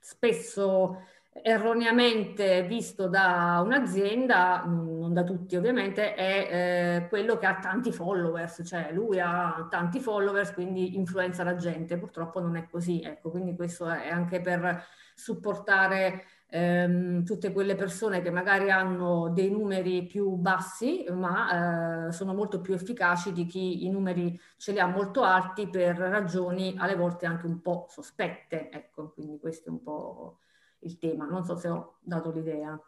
spesso 0.00 0.98
erroneamente 1.42 2.62
visto 2.62 3.08
da 3.08 3.60
un'azienda, 3.64 4.64
non 4.64 5.12
da 5.12 5.24
tutti 5.24 5.56
ovviamente, 5.56 6.14
è 6.14 7.02
eh, 7.02 7.08
quello 7.08 7.36
che 7.36 7.46
ha 7.46 7.58
tanti 7.58 7.92
followers, 7.92 8.62
cioè 8.64 8.90
lui 8.92 9.18
ha 9.20 9.66
tanti 9.68 10.00
followers, 10.00 10.52
quindi 10.52 10.96
influenza 10.96 11.42
la 11.42 11.56
gente. 11.56 11.98
Purtroppo 11.98 12.40
non 12.40 12.56
è 12.56 12.68
così, 12.70 13.00
ecco, 13.02 13.30
quindi 13.30 13.56
questo 13.56 13.88
è 13.88 14.08
anche 14.08 14.40
per 14.40 14.84
supportare 15.14 16.24
ehm, 16.48 17.24
tutte 17.24 17.52
quelle 17.52 17.74
persone 17.74 18.22
che 18.22 18.30
magari 18.30 18.70
hanno 18.70 19.28
dei 19.30 19.50
numeri 19.50 20.06
più 20.06 20.36
bassi, 20.36 21.04
ma 21.10 22.06
eh, 22.08 22.12
sono 22.12 22.32
molto 22.32 22.60
più 22.60 22.74
efficaci 22.74 23.32
di 23.32 23.46
chi 23.46 23.84
i 23.84 23.90
numeri 23.90 24.38
ce 24.56 24.72
li 24.72 24.78
ha 24.78 24.86
molto 24.86 25.22
alti 25.24 25.68
per 25.68 25.96
ragioni 25.96 26.74
alle 26.78 26.94
volte 26.94 27.26
anche 27.26 27.46
un 27.46 27.60
po' 27.60 27.86
sospette, 27.90 28.70
ecco, 28.70 29.10
quindi 29.12 29.38
questo 29.38 29.68
è 29.68 29.72
un 29.72 29.82
po' 29.82 30.38
il 30.84 30.98
tema. 30.98 31.26
Non 31.26 31.44
so 31.44 31.56
se 31.56 31.68
ho 31.68 31.96
dato 32.00 32.30
l'idea. 32.30 32.80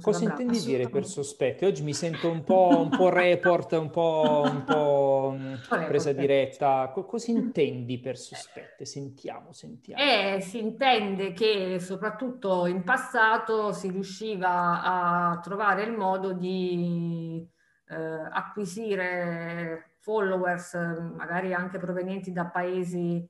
Cosa 0.00 0.24
intendi 0.24 0.60
dire 0.60 0.88
per 0.88 1.04
sospetti? 1.04 1.64
Oggi 1.64 1.82
mi 1.82 1.94
sento 1.94 2.30
un 2.30 2.44
po', 2.44 2.70
un 2.80 2.88
po 2.88 3.08
report, 3.08 3.72
un 3.72 3.90
po', 3.90 4.42
un 4.44 4.64
po 4.64 5.36
presa 5.86 6.12
diretta. 6.12 6.90
Cosa 6.92 7.30
intendi 7.30 7.98
per 7.98 8.16
sospetti? 8.16 8.84
Sentiamo, 8.84 9.52
sentiamo. 9.52 10.02
Eh, 10.02 10.40
si 10.40 10.58
intende 10.58 11.32
che 11.32 11.78
soprattutto 11.80 12.66
in 12.66 12.84
passato 12.84 13.72
si 13.72 13.90
riusciva 13.90 14.82
a 14.82 15.40
trovare 15.40 15.82
il 15.84 15.92
modo 15.92 16.32
di 16.32 17.46
eh, 17.88 17.96
acquisire 17.96 19.94
followers, 20.00 20.74
magari 21.14 21.52
anche 21.52 21.78
provenienti 21.78 22.32
da 22.32 22.46
paesi 22.46 23.28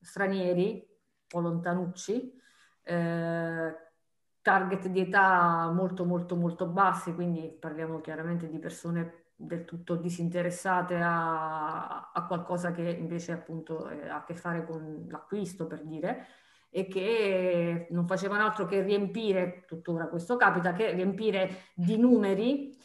stranieri 0.00 0.86
o 1.32 1.40
lontanucci, 1.40 2.32
eh, 2.82 3.74
target 4.42 4.88
di 4.88 5.00
età 5.00 5.70
molto 5.72 6.04
molto 6.04 6.36
molto 6.36 6.66
bassi, 6.66 7.14
quindi 7.14 7.56
parliamo 7.58 8.00
chiaramente 8.00 8.48
di 8.48 8.58
persone 8.58 9.24
del 9.36 9.64
tutto 9.64 9.96
disinteressate 9.96 10.96
a, 10.96 12.10
a 12.12 12.26
qualcosa 12.26 12.72
che 12.72 12.82
invece 12.82 13.32
appunto 13.32 13.88
eh, 13.88 14.08
ha 14.08 14.16
a 14.16 14.24
che 14.24 14.34
fare 14.34 14.66
con 14.66 15.06
l'acquisto 15.08 15.66
per 15.66 15.84
dire 15.84 16.26
e 16.68 16.86
che 16.86 17.88
non 17.90 18.06
facevano 18.06 18.44
altro 18.44 18.66
che 18.66 18.82
riempire, 18.82 19.64
tuttora 19.66 20.06
questo 20.06 20.36
capita, 20.36 20.72
che 20.72 20.92
riempire 20.92 21.70
di 21.74 21.96
numeri 21.96 22.76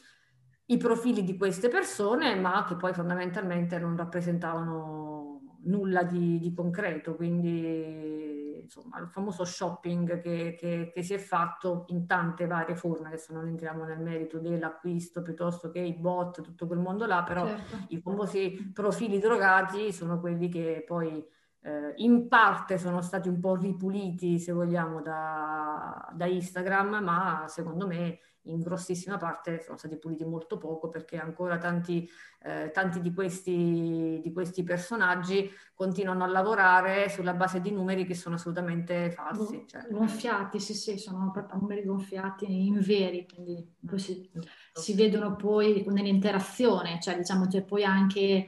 i 0.68 0.78
profili 0.78 1.24
di 1.24 1.38
queste 1.38 1.70
persone, 1.70 2.36
ma 2.36 2.66
che 2.68 2.76
poi 2.76 2.94
fondamentalmente 2.94 3.78
non 3.78 3.96
rappresentavano 3.96 5.60
nulla 5.66 6.04
di, 6.04 6.40
di 6.40 6.54
concreto. 6.54 7.16
Quindi 7.16 8.35
insomma, 8.66 9.00
il 9.00 9.08
famoso 9.08 9.46
shopping 9.46 10.20
che, 10.22 10.56
che, 10.60 10.92
che, 10.94 11.04
si 11.04 11.14
è 11.14 11.18
fatto 11.18 11.86
in 11.88 12.06
tante 12.06 12.46
varie 12.46 12.76
forme, 12.76 13.08
adesso 13.08 13.34
non 13.34 13.48
entriamo 13.48 13.86
nel 13.86 14.00
merito 14.00 14.40
dell'acquisto 14.40 15.22
piuttosto 15.22 15.72
che 15.72 15.80
i 15.80 15.94
bot, 15.94 16.42
tutto 16.42 16.68
quel 16.68 16.80
mondo 16.80 17.06
là, 17.06 17.24
però 17.24 17.46
certo. 17.46 17.86
i 17.90 17.98
famosi 18.00 18.72
profili 18.74 19.20
drogati 19.20 19.94
sono 19.94 20.20
quelli 20.20 20.50
che 20.50 20.84
poi 20.86 21.26
eh, 21.62 21.94
in 21.98 22.28
parte 22.28 22.78
sono 22.78 23.02
stati 23.02 23.28
un 23.28 23.40
po' 23.40 23.56
ripuliti, 23.56 24.40
se 24.40 24.52
vogliamo, 24.52 25.02
da, 25.02 26.12
da 26.14 26.26
Instagram, 26.26 27.04
ma 27.04 27.46
secondo 27.48 27.88
me 27.88 28.20
in 28.46 28.62
grossissima 28.62 29.18
parte 29.18 29.62
sono 29.62 29.78
stati 29.78 29.98
puliti 29.98 30.26
molto 30.26 30.58
poco 30.58 30.90
perché 30.90 31.18
ancora 31.18 31.58
tanti, 31.58 32.08
eh, 32.44 32.72
tanti 32.74 33.02
di, 33.02 33.14
questi, 33.14 34.20
di, 34.22 34.32
questi, 34.34 34.64
personaggi 34.64 35.50
continuano 35.74 36.24
a 36.24 36.28
lavorare 36.28 37.10
sulla 37.10 37.34
base 37.34 37.62
di 37.62 37.72
numeri 37.72 38.06
che 38.06 38.16
sono 38.16 38.36
assolutamente 38.36 39.12
falsi. 39.12 39.66
Cioè. 39.68 39.88
Gonfiati, 39.90 40.60
sì, 40.60 40.74
sì, 40.74 40.98
sono 40.98 41.32
proprio 41.32 41.60
numeri 41.60 41.84
gonfiati 41.84 42.68
in 42.68 42.80
veri, 42.80 43.28
quindi 43.32 43.76
si, 43.96 44.30
si 44.74 44.94
vedono 44.94 45.36
poi 45.36 45.84
nell'interazione, 45.88 47.00
cioè 47.02 47.18
diciamo 47.18 47.48
c'è 47.48 47.64
poi 47.64 47.84
anche 47.84 48.48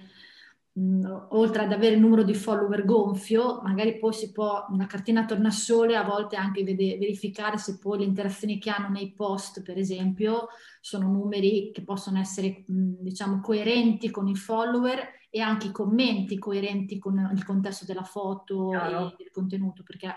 oltre 1.30 1.64
ad 1.64 1.72
avere 1.72 1.96
il 1.96 2.02
numero 2.02 2.24
di 2.24 2.36
follower 2.36 2.86
gonfio, 2.86 3.62
magari 3.64 3.98
poi 3.98 4.14
si 4.14 4.32
può, 4.32 4.68
una 4.70 4.86
cartina 4.86 5.26
tornasole, 5.26 5.96
a 5.96 6.04
volte 6.04 6.36
anche 6.36 6.64
vede, 6.64 6.98
verificare 6.98 7.58
se 7.58 7.80
poi 7.80 8.00
le 8.00 8.04
interazioni 8.06 8.60
che 8.60 8.70
hanno 8.70 8.90
nei 8.90 9.12
post, 9.14 9.64
per 9.64 9.78
esempio, 9.78 10.50
sono 10.80 11.08
numeri 11.08 11.72
che 11.74 11.84
possono 11.84 12.20
essere, 12.20 12.64
diciamo, 12.68 13.42
coerenti 13.42 14.12
con 14.12 14.28
i 14.28 14.36
follower 14.36 15.16
e 15.30 15.40
anche 15.42 15.68
i 15.68 15.72
commenti 15.72 16.38
coerenti 16.38 17.00
con 17.00 17.32
il 17.34 17.44
contesto 17.44 17.86
della 17.86 18.04
foto 18.04 18.70
Chiaro. 18.70 19.08
e 19.12 19.16
del 19.18 19.32
contenuto, 19.32 19.82
perché 19.84 20.14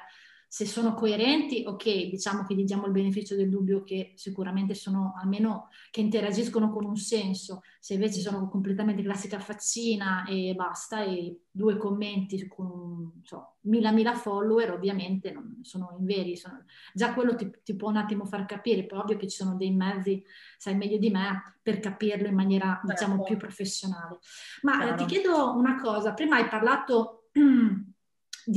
se 0.53 0.67
sono 0.67 0.95
coerenti, 0.95 1.63
ok, 1.65 2.09
diciamo 2.09 2.45
che 2.45 2.57
gli 2.57 2.65
diamo 2.65 2.87
il 2.87 2.91
beneficio 2.91 3.37
del 3.37 3.49
dubbio 3.49 3.85
che 3.85 4.15
sicuramente 4.17 4.75
sono 4.75 5.15
almeno 5.17 5.69
che 5.93 6.01
interagiscono 6.01 6.73
con 6.73 6.85
un 6.85 6.97
senso, 6.97 7.63
se 7.79 7.95
invece 7.95 8.19
sono 8.19 8.49
completamente 8.49 9.01
classica 9.01 9.39
faccina 9.39 10.25
e 10.27 10.53
basta, 10.57 11.05
e 11.05 11.43
due 11.53 11.77
commenti 11.77 12.49
con 12.49 13.21
so, 13.23 13.59
mila 13.61 13.93
mila 13.93 14.13
follower, 14.15 14.73
ovviamente 14.73 15.31
non 15.31 15.61
sono 15.63 15.95
inveri, 15.97 16.37
sono, 16.37 16.65
già 16.95 17.15
quello 17.15 17.37
ti, 17.37 17.49
ti, 17.63 17.77
può 17.77 17.89
un 17.89 17.99
attimo 17.99 18.25
far 18.25 18.45
capire, 18.45 18.87
poi 18.87 18.99
ovvio 18.99 19.17
che 19.19 19.29
ci 19.29 19.37
sono 19.37 19.55
dei 19.55 19.71
mezzi, 19.71 20.21
sai 20.59 20.75
meglio 20.75 20.99
di 20.99 21.11
me, 21.11 21.59
per 21.63 21.79
capirlo 21.79 22.27
in 22.27 22.35
maniera 22.35 22.81
diciamo 22.83 23.19
certo. 23.19 23.29
più 23.29 23.37
professionale. 23.37 24.19
Ma 24.63 24.95
eh, 24.95 24.97
ti 24.97 25.05
chiedo 25.05 25.55
una 25.55 25.81
cosa, 25.81 26.13
prima 26.13 26.39
hai 26.39 26.49
parlato 26.49 27.29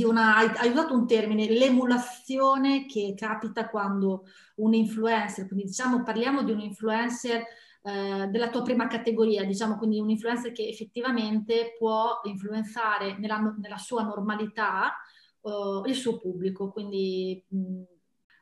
una, 0.02 0.36
hai, 0.36 0.70
usato 0.70 0.94
un 0.94 1.06
termine, 1.06 1.48
l'emulazione 1.48 2.86
che 2.86 3.14
capita 3.16 3.68
quando 3.68 4.24
un 4.56 4.74
influencer, 4.74 5.46
quindi 5.46 5.66
diciamo 5.66 6.02
parliamo 6.02 6.42
di 6.42 6.50
un 6.50 6.60
influencer 6.60 7.44
eh, 7.82 8.26
della 8.28 8.48
tua 8.48 8.62
prima 8.62 8.88
categoria, 8.88 9.44
diciamo 9.44 9.76
quindi 9.76 10.00
un 10.00 10.10
influencer 10.10 10.50
che 10.52 10.66
effettivamente 10.66 11.74
può 11.78 12.20
influenzare 12.24 13.18
nella, 13.18 13.38
nella 13.60 13.78
sua 13.78 14.02
normalità 14.02 14.94
uh, 15.42 15.84
il 15.86 15.94
suo 15.94 16.18
pubblico, 16.18 16.70
quindi 16.70 17.44
mh, 17.46 17.82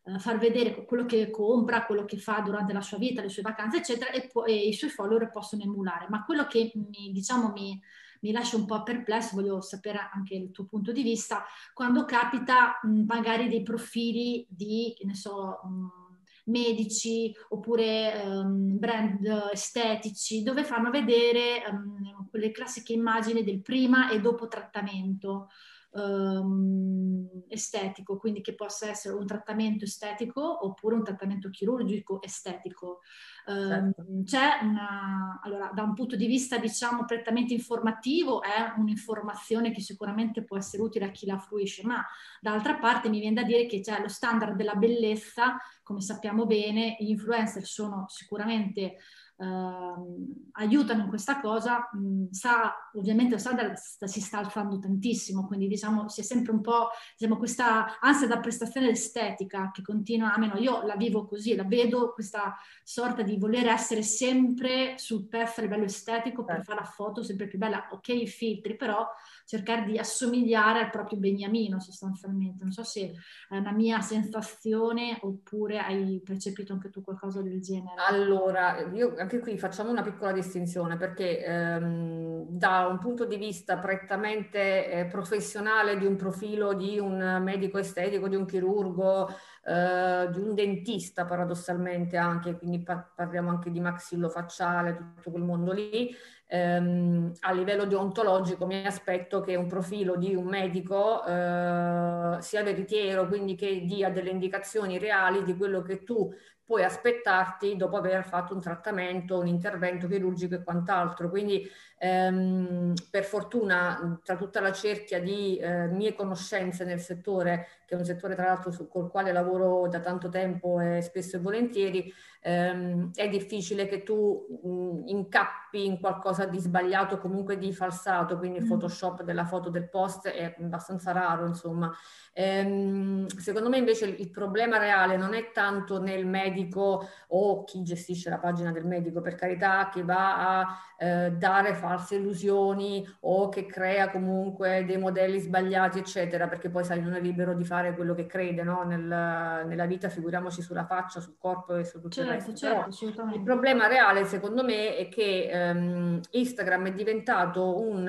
eh, 0.05 0.19
far 0.19 0.39
vedere 0.39 0.85
quello 0.85 1.05
che 1.05 1.31
compra, 1.31 1.85
quello 1.87 2.05
che 2.05 2.17
fa 2.19 2.41
durante 2.41 2.73
la 2.73 2.81
sua 2.81 2.99
vita, 2.99 3.23
le 3.23 3.29
sue 3.29 3.43
vacanze, 3.43 3.79
eccetera, 3.79 4.11
e, 4.11 4.29
po- 4.33 4.45
e 4.45 4.55
i 4.55 4.73
suoi 4.73 4.91
follower 4.91 5.31
possono 5.31 5.63
emulare. 5.63 6.07
Ma 6.09 6.25
quello 6.25 6.47
che 6.47 6.73
mi, 6.75 7.13
diciamo, 7.13 7.53
mi, 7.53 7.81
mi 8.23 8.33
lascia 8.33 8.57
un 8.57 8.67
po' 8.67 8.83
perplesso, 8.83 9.37
voglio 9.37 9.61
sapere 9.61 10.11
anche 10.13 10.35
il 10.35 10.51
tuo 10.51 10.67
punto 10.67 10.93
di 10.93 11.03
vista, 11.03 11.45
quando 11.73 12.05
capita 12.05 12.81
mh, 12.83 13.03
magari 13.07 13.49
dei 13.49 13.63
profili 13.63 14.47
di, 14.49 14.95
che 14.97 15.05
ne 15.05 15.15
so, 15.15 15.61
mh, 15.63 16.03
medici 16.45 17.33
oppure 17.51 18.21
um, 18.25 18.79
brand 18.79 19.25
estetici 19.53 20.43
dove 20.43 20.65
fanno 20.65 20.91
vedere 20.91 21.63
um, 21.71 22.29
quelle 22.29 22.51
classiche 22.51 22.93
immagini 22.93 23.45
del 23.45 23.63
prima 23.63 24.11
e 24.11 24.21
dopo 24.21 24.49
trattamento 24.49 25.51
um, 25.93 27.29
estetico, 27.49 28.17
quindi 28.17 28.41
che 28.41 28.55
possa 28.55 28.89
essere 28.89 29.15
un 29.15 29.27
trattamento 29.27 29.85
estetico 29.85 30.65
oppure 30.67 30.95
un 30.95 31.05
trattamento 31.05 31.51
chirurgico 31.51 32.23
estetico. 32.23 33.01
Certo. 33.45 34.03
Um, 34.03 34.25
c'è 34.25 34.59
una, 34.63 35.41
allora, 35.43 35.71
da 35.75 35.83
un 35.83 35.95
punto 35.95 36.17
di 36.17 36.27
vista 36.27 36.59
diciamo 36.59 37.05
prettamente 37.05 37.53
informativo, 37.53 38.43
è 38.43 38.75
un'informazione 38.77 39.73
che 39.73 39.81
sicuramente 39.81 40.45
può 40.45 40.57
essere 40.57 40.83
utile 40.83 41.07
a 41.07 41.11
chi 41.11 41.27
la 41.27 41.39
fruisce, 41.39 41.85
ma 41.85 42.05
d'altra 42.41 42.77
parte 42.77 43.09
mi 43.09 43.21
viene 43.21 43.41
da 43.41 43.47
dire 43.47 43.67
che 43.67 43.81
c'è 43.81 44.01
lo 44.01 44.09
standard 44.09 44.57
della 44.57 44.75
bellezza, 44.75 45.57
come 45.83 46.01
sappiamo 46.01 46.47
bene, 46.47 46.97
gli 46.99 47.11
influencer 47.11 47.65
sono 47.65 48.07
sicuramente 48.09 48.97
Uh, 49.43 50.51
aiutano 50.53 51.03
in 51.03 51.09
questa 51.09 51.41
cosa, 51.41 51.89
mh, 51.93 52.31
sa, 52.31 52.73
ovviamente 52.95 53.33
lo 53.33 53.39
standard 53.39 53.75
si 53.75 54.21
sta 54.21 54.39
alzando 54.39 54.79
tantissimo, 54.79 55.47
quindi 55.47 55.67
diciamo 55.67 56.09
si 56.09 56.21
è 56.21 56.23
sempre 56.23 56.53
un 56.53 56.61
po' 56.61 56.91
diciamo, 57.17 57.37
questa 57.39 57.99
ansia 57.99 58.29
da 58.29 58.39
prestazione 58.39 58.91
estetica 58.91 59.71
che 59.73 59.83
continua, 59.83 60.33
almeno 60.33 60.57
io 60.59 60.85
la 60.85 60.95
vivo 60.95 61.27
così, 61.27 61.57
la 61.57 61.65
vedo 61.65 62.13
questa 62.13 62.55
sorta 62.85 63.23
di 63.23 63.37
voler 63.37 63.67
essere 63.67 64.03
sempre 64.03 64.97
sul 64.99 65.27
pezzo 65.27 65.61
a 65.61 65.65
livello 65.65 65.85
estetico 65.85 66.45
per 66.45 66.57
certo. 66.57 66.71
fare 66.71 66.85
la 66.85 66.91
foto 66.91 67.23
sempre 67.25 67.49
più 67.49 67.59
bella, 67.59 67.89
ok 67.91 68.09
i 68.09 68.27
filtri, 68.29 68.77
però 68.77 69.07
cercare 69.45 69.85
di 69.85 69.99
assomigliare 69.99 70.81
al 70.81 70.91
proprio 70.91 71.19
beniamino 71.19 71.81
sostanzialmente. 71.81 72.63
Non 72.63 72.73
so 72.73 72.85
se 72.85 73.13
è 73.49 73.57
una 73.57 73.73
mia 73.73 74.01
sensazione 74.01 75.19
oppure 75.23 75.79
hai 75.79 76.21
percepito 76.25 76.73
anche 76.73 76.91
tu 76.91 77.03
qualcosa 77.03 77.43
del 77.43 77.61
genere. 77.61 78.01
Allora, 78.07 78.79
io 78.93 79.15
anche 79.33 79.39
qui 79.39 79.59
facciamo 79.59 79.91
una 79.91 80.03
piccola 80.03 80.33
distinzione 80.33 80.97
perché 80.97 81.43
ehm, 81.43 82.32
da 82.49 82.87
un 82.87 82.99
punto 82.99 83.25
di 83.25 83.37
vista 83.37 83.79
prettamente 83.79 84.91
eh, 84.91 85.05
professionale 85.07 85.97
di 85.97 86.07
un 86.07 86.17
profilo 86.17 86.73
di 86.75 86.99
un 86.99 87.41
medico 87.43 87.79
estetico, 87.79 88.29
di 88.29 88.37
un 88.37 88.45
chirurgo, 88.47 89.29
eh, 89.65 90.29
di 90.31 90.39
un 90.39 90.55
dentista 90.55 91.25
paradossalmente 91.25 92.17
anche, 92.17 92.57
quindi 92.57 92.83
par- 92.83 93.13
parliamo 93.15 93.51
anche 93.51 93.71
di 93.71 93.81
maxillofacciale, 93.81 94.97
tutto 94.97 95.31
quel 95.31 95.43
mondo 95.43 95.73
lì, 95.73 96.15
ehm, 96.47 97.33
a 97.41 97.53
livello 97.53 97.87
deontologico 97.87 98.67
mi 98.67 98.85
aspetto 98.85 99.41
che 99.41 99.57
un 99.57 99.67
profilo 99.67 100.17
di 100.17 100.35
un 100.35 100.45
medico 100.45 101.25
eh, 101.25 102.37
sia 102.41 102.63
veritiero, 102.63 103.27
quindi 103.27 103.55
che 103.55 103.85
dia 103.85 104.11
delle 104.11 104.31
indicazioni 104.31 104.99
reali 104.99 105.43
di 105.45 105.57
quello 105.57 105.81
che 105.83 106.03
tu 106.05 106.33
puoi 106.65 106.85
aspettarti 106.85 107.77
dopo 107.77 107.97
aver 107.97 108.25
fatto 108.25 108.55
un 108.55 108.61
trattamento, 108.61 109.39
un 109.39 109.47
intervento 109.47 110.07
chirurgico 110.09 110.55
e 110.55 110.63
quant'altro. 110.63 111.29
Quindi 111.29 111.69
ehm, 112.03 112.95
per 113.11 113.23
fortuna 113.23 114.21
tra 114.25 114.37
tutta 114.37 114.61
la 114.61 114.73
cerchia 114.73 115.21
di 115.21 115.57
eh, 115.57 115.87
mie 115.87 116.15
conoscenze 116.15 116.85
nel 116.85 116.99
settore, 116.99 117.69
che 117.93 117.99
è 117.99 118.01
un 118.01 118.07
settore 118.07 118.35
tra 118.35 118.47
l'altro 118.47 118.71
su, 118.71 118.89
col 118.89 119.11
quale 119.11 119.33
lavoro 119.33 119.87
da 119.87 120.01
tanto 120.01 120.31
tempo 120.31 120.81
e 120.81 121.03
spesso 121.03 121.37
e 121.37 121.41
volentieri, 121.41 122.11
ehm, 122.41 123.11
è 123.15 123.29
difficile 123.29 123.87
che 123.87 124.03
tu 124.03 124.47
mh, 124.63 125.09
incappi 125.09 125.85
in 125.85 126.01
qualcosa 126.01 126.47
di 126.47 126.59
sbagliato, 126.59 127.19
comunque 127.19 127.59
di 127.59 127.71
falsato, 127.73 128.39
quindi 128.39 128.59
il 128.59 128.65
mm. 128.65 128.69
Photoshop 128.69 129.23
della 129.23 129.45
foto 129.45 129.69
del 129.69 129.91
post 129.91 130.29
è 130.29 130.55
abbastanza 130.59 131.13
raro, 131.13 131.47
insomma. 131.47 131.93
Ehm, 132.33 133.27
secondo 133.27 133.69
me 133.69 133.77
invece 133.77 134.07
il, 134.07 134.21
il 134.21 134.31
problema 134.31 134.79
reale 134.79 135.19
non 135.19 135.35
è 135.35 135.51
tanto 135.53 136.01
nel 136.01 136.25
medico 136.25 137.07
o 137.29 137.65
chi 137.65 137.83
gestisce 137.83 138.31
la 138.31 138.39
pagina 138.39 138.73
del 138.73 138.87
medico, 138.87 139.21
per 139.21 139.35
carità, 139.35 139.91
che 139.93 140.03
va 140.03 140.61
a 140.61 140.79
eh, 140.99 141.33
dare 141.33 141.75
false 141.75 142.15
illusioni 142.15 143.07
o 143.21 143.51
che 143.51 143.67
crea 143.67 144.11
comunque 144.11 144.85
dei 144.87 144.97
modelli 144.97 145.39
sbagliati, 145.41 145.99
eccetera, 145.99 146.49
perché 146.49 146.71
poi 146.71 146.85
sai, 146.85 147.03
non 147.03 147.13
è 147.13 147.21
libero 147.21 147.55
di 147.55 147.65
fare 147.65 147.82
quello 147.91 148.15
che 148.15 148.27
crede 148.27 148.63
no? 148.63 148.83
Nel, 148.85 149.03
nella 149.03 149.87
vita, 149.87 150.09
figuriamoci 150.09 150.63
sulla 150.63 150.87
faccia, 150.87 151.21
sul 151.21 151.37
corpo 151.39 151.77
e 151.77 151.85
su 151.85 152.01
tutto 152.01 152.15
certo, 152.15 152.31
il 152.31 152.39
resto. 152.39 152.55
Certo, 152.55 153.35
il 153.35 153.43
problema 153.43 153.87
reale, 153.89 154.25
secondo 154.25 154.65
me, 154.65 154.97
è 154.97 155.09
che 155.09 155.49
ehm, 155.51 156.21
Instagram 156.31 156.87
è 156.87 156.93
diventato 156.93 157.81
un, 157.81 158.07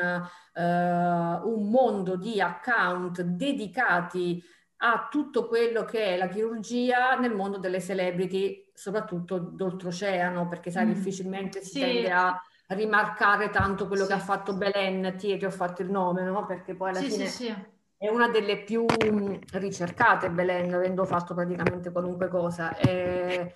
uh, 0.53 0.61
un 0.61 1.69
mondo 1.69 2.15
di 2.15 2.39
account 2.39 3.21
dedicati 3.21 4.43
a 4.77 5.07
tutto 5.09 5.47
quello 5.47 5.85
che 5.85 6.13
è 6.13 6.17
la 6.17 6.27
chirurgia 6.27 7.15
nel 7.15 7.33
mondo 7.33 7.57
delle 7.57 7.81
celebrity, 7.81 8.69
soprattutto 8.73 9.37
d'oltreoceano, 9.39 10.47
perché 10.47 10.71
sai, 10.71 10.85
mm. 10.85 10.91
difficilmente 10.91 11.61
si 11.61 11.71
sì. 11.71 11.79
tende 11.79 12.11
a 12.11 12.41
rimarcare 12.67 13.49
tanto 13.49 13.87
quello 13.87 14.03
sì. 14.03 14.09
che 14.09 14.13
ha 14.15 14.19
fatto 14.19 14.55
Belen, 14.55 15.15
ti, 15.17 15.37
ti 15.37 15.45
ho 15.45 15.51
fatto 15.51 15.81
il 15.81 15.89
nome, 15.89 16.23
no? 16.23 16.45
Perché 16.45 16.75
poi 16.75 16.89
alla 16.89 16.99
sì, 16.99 17.09
fine 17.09 17.25
sì, 17.25 17.55
è 17.97 18.07
una 18.09 18.29
delle 18.29 18.63
più 18.63 18.85
mm, 18.85 19.35
ricercate 19.53 20.29
Belen, 20.29 20.73
avendo 20.73 21.05
fatto 21.05 21.33
praticamente 21.33 21.91
qualunque 21.91 22.27
cosa. 22.27 22.75
E 22.77 23.53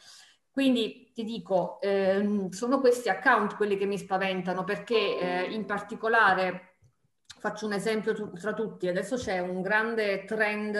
quindi 0.51 1.12
ti 1.13 1.24
dico, 1.24 1.79
eh, 1.82 2.48
sono 2.51 2.79
questi 2.79 3.10
account 3.10 3.56
quelli 3.56 3.77
che 3.77 3.86
mi 3.86 3.98
spaventano 3.98 4.63
perché 4.63 5.20
eh, 5.20 5.53
in 5.53 5.65
particolare 5.65 6.77
faccio 7.39 7.65
un 7.67 7.74
esempio 7.74 8.32
tra 8.32 8.53
tutti, 8.53 8.88
adesso 8.88 9.15
c'è 9.15 9.39
un 9.39 9.62
grande 9.62 10.25
trend 10.25 10.75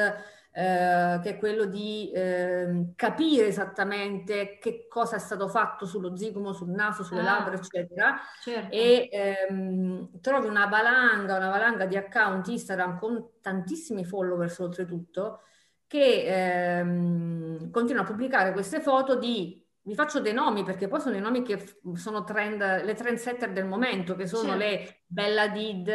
eh, 0.58 1.20
che 1.22 1.30
è 1.30 1.38
quello 1.38 1.66
di 1.66 2.10
eh, 2.12 2.94
capire 2.96 3.46
esattamente 3.46 4.58
che 4.58 4.88
cosa 4.90 5.18
è 5.18 5.20
stato 5.20 5.48
fatto 5.48 5.86
sullo 5.86 6.18
zigomo, 6.18 6.52
sul 6.52 6.70
naso, 6.70 7.04
sulle 7.04 7.20
ah, 7.20 7.24
labbra, 7.26 7.54
eccetera. 7.54 8.16
Certo. 8.42 8.76
E 8.76 9.08
ehm, 9.12 10.20
trovi 10.20 10.48
una 10.48 10.66
valanga, 10.66 11.38
una 11.38 11.50
valanga 11.50 11.86
di 11.86 11.96
account 11.96 12.48
Instagram 12.48 12.98
con 12.98 13.34
tantissimi 13.40 14.04
followers 14.04 14.58
oltretutto, 14.58 15.42
che 15.86 16.80
ehm, 16.80 17.70
continuano 17.70 18.08
a 18.08 18.12
pubblicare 18.12 18.52
queste 18.52 18.82
foto 18.82 19.16
di 19.16 19.64
vi 19.84 19.94
faccio 19.94 20.20
dei 20.20 20.34
nomi 20.34 20.64
perché 20.64 20.88
poi 20.88 21.00
sono 21.00 21.16
i 21.16 21.22
nomi 21.22 21.44
che 21.44 21.80
sono 21.94 22.24
trend, 22.24 22.84
le 22.84 22.94
trendsetter 22.96 23.54
del 23.54 23.66
momento, 23.66 24.16
che 24.16 24.26
sono 24.26 24.58
certo. 24.58 24.58
le 24.58 25.04
Bella 25.06 25.48
Did, 25.50 25.90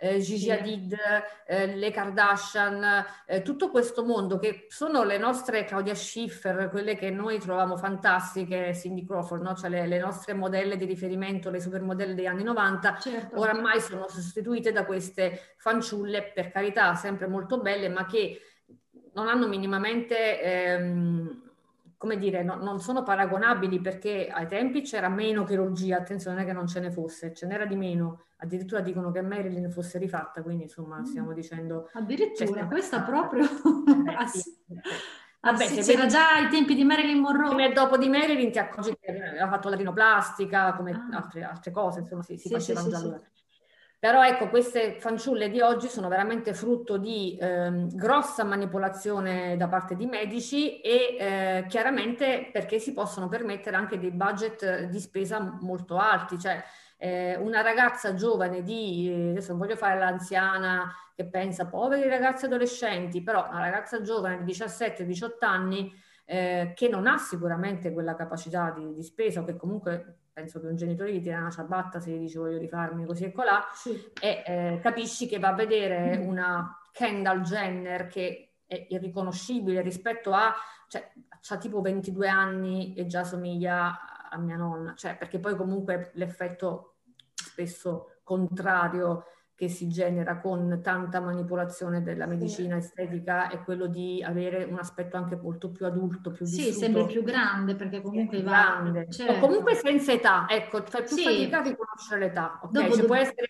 eh, 0.00 0.20
Gigi 0.20 0.50
Hadid, 0.50 0.96
eh, 1.44 1.74
le 1.74 1.90
Kardashian, 1.90 3.04
eh, 3.26 3.42
tutto 3.42 3.68
questo 3.68 4.04
mondo 4.04 4.38
che 4.38 4.66
sono 4.68 5.02
le 5.02 5.18
nostre 5.18 5.64
Claudia 5.64 5.94
Schiffer, 5.94 6.68
quelle 6.70 6.96
che 6.96 7.10
noi 7.10 7.38
troviamo 7.40 7.76
fantastiche, 7.76 8.74
Cindy 8.74 9.04
Crawford, 9.04 9.42
no? 9.42 9.54
cioè 9.54 9.68
le, 9.68 9.86
le, 9.86 9.98
nostre 9.98 10.34
modelle 10.34 10.76
di 10.76 10.84
riferimento, 10.84 11.50
le 11.50 11.60
supermodelle 11.60 12.14
degli 12.14 12.26
anni 12.26 12.44
90, 12.44 12.98
certo. 12.98 13.40
oramai 13.40 13.80
sono 13.80 14.08
sostituite 14.08 14.70
da 14.70 14.84
queste 14.84 15.54
fanciulle, 15.56 16.30
per 16.32 16.50
carità, 16.50 16.94
sempre 16.94 17.26
molto 17.26 17.60
belle, 17.60 17.88
ma 17.88 18.06
che 18.06 18.40
non 19.14 19.26
hanno 19.26 19.48
minimamente... 19.48 20.40
Ehm, 20.40 21.42
come 21.98 22.16
dire, 22.16 22.44
no, 22.44 22.54
non 22.54 22.78
sono 22.78 23.02
paragonabili 23.02 23.80
perché 23.80 24.28
ai 24.28 24.46
tempi 24.46 24.82
c'era 24.82 25.08
meno 25.08 25.42
chirurgia, 25.42 25.96
attenzione 25.96 26.36
non 26.36 26.44
è 26.44 26.48
che 26.48 26.54
non 26.54 26.68
ce 26.68 26.78
ne 26.78 26.92
fosse, 26.92 27.34
ce 27.34 27.44
n'era 27.46 27.66
di 27.66 27.74
meno, 27.74 28.26
addirittura 28.36 28.80
dicono 28.80 29.10
che 29.10 29.20
Marilyn 29.20 29.68
fosse 29.68 29.98
rifatta, 29.98 30.40
quindi 30.42 30.62
insomma 30.62 31.00
mm. 31.00 31.04
stiamo 31.04 31.32
dicendo... 31.32 31.90
Addirittura, 31.94 32.66
questa 32.66 33.02
proprio... 33.04 33.42
Eh, 33.44 34.26
sì. 34.28 34.56
Vabbè, 35.40 35.66
sì, 35.66 35.80
c'era 35.82 36.02
vedi... 36.02 36.12
già 36.12 36.34
ai 36.34 36.48
tempi 36.48 36.74
di 36.74 36.84
Marilyn 36.84 37.20
Monroe. 37.20 37.54
Prima 37.54 37.68
e 37.68 37.72
dopo 37.72 37.96
di 37.96 38.08
Marilyn 38.08 38.50
ti 38.50 38.58
accorgi 38.58 38.96
che 39.00 39.10
aveva 39.10 39.48
fatto 39.48 39.68
la 39.68 39.76
rinoplastica, 39.76 40.74
come 40.74 40.92
ah. 40.92 41.16
altre, 41.16 41.42
altre, 41.42 41.70
cose, 41.70 42.00
insomma 42.00 42.22
si, 42.22 42.36
si 42.36 42.48
sì, 42.48 42.54
facevano 42.54 42.88
già 42.88 42.96
allora. 42.98 43.20
Però 44.00 44.24
ecco, 44.24 44.48
queste 44.48 45.00
fanciulle 45.00 45.50
di 45.50 45.60
oggi 45.60 45.88
sono 45.88 46.06
veramente 46.06 46.54
frutto 46.54 46.98
di 46.98 47.36
ehm, 47.40 47.96
grossa 47.96 48.44
manipolazione 48.44 49.56
da 49.56 49.66
parte 49.66 49.96
di 49.96 50.06
medici 50.06 50.80
e 50.80 51.16
eh, 51.18 51.64
chiaramente 51.68 52.48
perché 52.52 52.78
si 52.78 52.92
possono 52.92 53.28
permettere 53.28 53.74
anche 53.74 53.98
dei 53.98 54.12
budget 54.12 54.84
di 54.84 55.00
spesa 55.00 55.58
molto 55.62 55.96
alti. 55.96 56.38
Cioè, 56.38 56.62
eh, 56.96 57.36
una 57.36 57.60
ragazza 57.60 58.14
giovane 58.14 58.62
di, 58.62 59.30
adesso 59.30 59.50
non 59.50 59.58
voglio 59.58 59.76
fare 59.76 59.98
l'anziana 59.98 60.94
che 61.16 61.26
pensa 61.26 61.66
poveri 61.66 62.08
ragazzi 62.08 62.44
adolescenti, 62.44 63.20
però 63.20 63.48
una 63.48 63.60
ragazza 63.60 64.00
giovane 64.00 64.44
di 64.44 64.52
17-18 64.52 65.28
anni 65.40 65.92
eh, 66.24 66.72
che 66.76 66.88
non 66.88 67.08
ha 67.08 67.18
sicuramente 67.18 67.92
quella 67.92 68.14
capacità 68.14 68.70
di, 68.70 68.92
di 68.92 69.02
spesa 69.02 69.40
o 69.40 69.44
che 69.44 69.56
comunque 69.56 70.18
penso 70.38 70.60
che 70.60 70.68
un 70.68 70.76
genitore 70.76 71.12
gli 71.12 71.20
tira 71.20 71.38
una 71.38 71.50
ciabatta 71.50 71.98
se 71.98 72.12
gli 72.12 72.18
dice 72.18 72.38
voglio 72.38 72.58
rifarmi 72.58 73.04
così 73.04 73.24
e 73.24 73.32
colà, 73.32 73.64
sì. 73.74 73.90
e 74.20 74.42
eh, 74.46 74.78
capisci 74.80 75.26
che 75.26 75.40
va 75.40 75.48
a 75.48 75.54
vedere 75.54 76.16
mm. 76.16 76.26
una 76.26 76.80
Kendall 76.92 77.40
Jenner 77.40 78.06
che 78.06 78.52
è 78.64 78.86
irriconoscibile 78.90 79.80
rispetto 79.80 80.32
a, 80.32 80.54
cioè, 80.86 81.10
ha 81.48 81.56
tipo 81.58 81.80
22 81.80 82.28
anni 82.28 82.94
e 82.94 83.06
già 83.06 83.24
somiglia 83.24 84.28
a 84.30 84.38
mia 84.38 84.56
nonna, 84.56 84.94
cioè, 84.94 85.16
perché 85.16 85.40
poi 85.40 85.56
comunque 85.56 86.12
l'effetto 86.14 86.98
spesso 87.34 88.18
contrario 88.22 89.24
che 89.58 89.68
si 89.68 89.88
genera 89.88 90.38
con 90.38 90.78
tanta 90.84 91.18
manipolazione 91.18 92.00
della 92.04 92.26
medicina 92.26 92.76
estetica 92.76 93.48
è 93.48 93.60
quello 93.64 93.88
di 93.88 94.22
avere 94.24 94.62
un 94.62 94.78
aspetto 94.78 95.16
anche 95.16 95.34
molto 95.34 95.72
più 95.72 95.84
adulto, 95.84 96.30
più 96.30 96.46
vissuto. 96.46 96.70
Sì, 96.70 96.72
sempre 96.78 97.06
più 97.06 97.24
grande 97.24 97.74
perché 97.74 98.00
comunque 98.00 98.40
va... 98.40 98.50
grande. 98.50 99.10
Certo. 99.10 99.32
O 99.32 99.38
comunque 99.40 99.74
senza 99.74 100.12
età, 100.12 100.46
ecco, 100.48 100.80
fai 100.86 101.02
più 101.02 101.16
sì. 101.16 101.24
fatica 101.24 101.58
a 101.58 101.62
riconoscere 101.62 102.20
l'età. 102.20 102.60
Okay? 102.62 102.70
Dopo, 102.70 102.86
cioè, 102.86 102.96
dopo... 103.00 103.06
Può, 103.06 103.16
essere, 103.16 103.46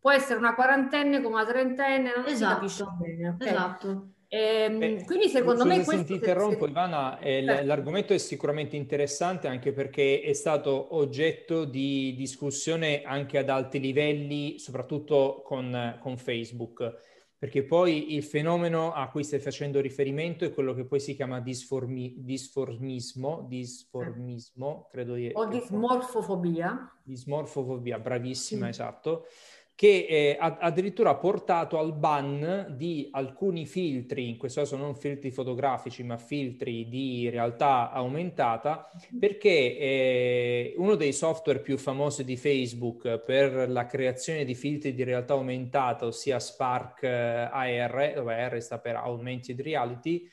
può, 0.00 0.10
essere, 0.10 0.38
una 0.40 0.54
quarantenne 0.56 1.22
come 1.22 1.34
una 1.36 1.44
trentenne, 1.44 2.12
non 2.16 2.26
esatto. 2.26 2.34
si 2.34 2.82
capisce 2.82 2.84
bene. 2.98 3.28
Okay? 3.28 3.48
Esatto. 3.48 4.08
Ehm, 4.34 4.82
eh, 4.82 5.04
quindi 5.04 5.28
secondo 5.28 5.64
me... 5.64 5.84
Se 5.84 6.02
ti 6.02 6.14
interrompo 6.14 6.66
Ivana, 6.66 7.20
eh, 7.20 7.40
l'argomento 7.64 8.12
è 8.12 8.18
sicuramente 8.18 8.74
interessante 8.74 9.46
anche 9.46 9.72
perché 9.72 10.22
è 10.22 10.32
stato 10.32 10.96
oggetto 10.96 11.64
di 11.64 12.14
discussione 12.16 13.02
anche 13.02 13.38
ad 13.38 13.48
alti 13.48 13.78
livelli, 13.78 14.58
soprattutto 14.58 15.42
con, 15.44 15.98
con 16.00 16.16
Facebook, 16.16 17.12
perché 17.38 17.62
poi 17.62 18.16
il 18.16 18.24
fenomeno 18.24 18.92
a 18.92 19.08
cui 19.08 19.22
stai 19.22 19.38
facendo 19.38 19.80
riferimento 19.80 20.44
è 20.44 20.52
quello 20.52 20.74
che 20.74 20.84
poi 20.84 20.98
si 20.98 21.14
chiama 21.14 21.38
disformi, 21.38 22.14
disformismo, 22.16 23.46
disformismo, 23.48 24.88
credo 24.90 25.14
di... 25.14 25.30
O 25.32 25.46
dismorfofobia. 25.46 26.92
Dismorfofobia, 27.04 28.00
bravissima, 28.00 28.66
mm. 28.66 28.70
esatto 28.70 29.26
che 29.76 30.06
eh, 30.08 30.36
ha 30.38 30.58
addirittura 30.60 31.16
portato 31.16 31.78
al 31.78 31.94
ban 31.94 32.74
di 32.76 33.08
alcuni 33.10 33.66
filtri, 33.66 34.28
in 34.28 34.36
questo 34.36 34.60
caso 34.60 34.76
non 34.76 34.94
filtri 34.94 35.32
fotografici, 35.32 36.04
ma 36.04 36.16
filtri 36.16 36.88
di 36.88 37.28
realtà 37.28 37.90
aumentata, 37.90 38.88
perché 39.18 39.76
eh, 39.76 40.74
uno 40.76 40.94
dei 40.94 41.12
software 41.12 41.60
più 41.60 41.76
famosi 41.76 42.22
di 42.24 42.36
Facebook 42.36 43.18
per 43.18 43.68
la 43.68 43.86
creazione 43.86 44.44
di 44.44 44.54
filtri 44.54 44.94
di 44.94 45.02
realtà 45.02 45.34
aumentata, 45.34 46.06
ossia 46.06 46.38
Spark 46.38 47.02
AR, 47.02 48.12
dove 48.14 48.42
AR 48.42 48.62
sta 48.62 48.78
per 48.78 48.94
Augmented 48.94 49.60
Reality, 49.60 50.28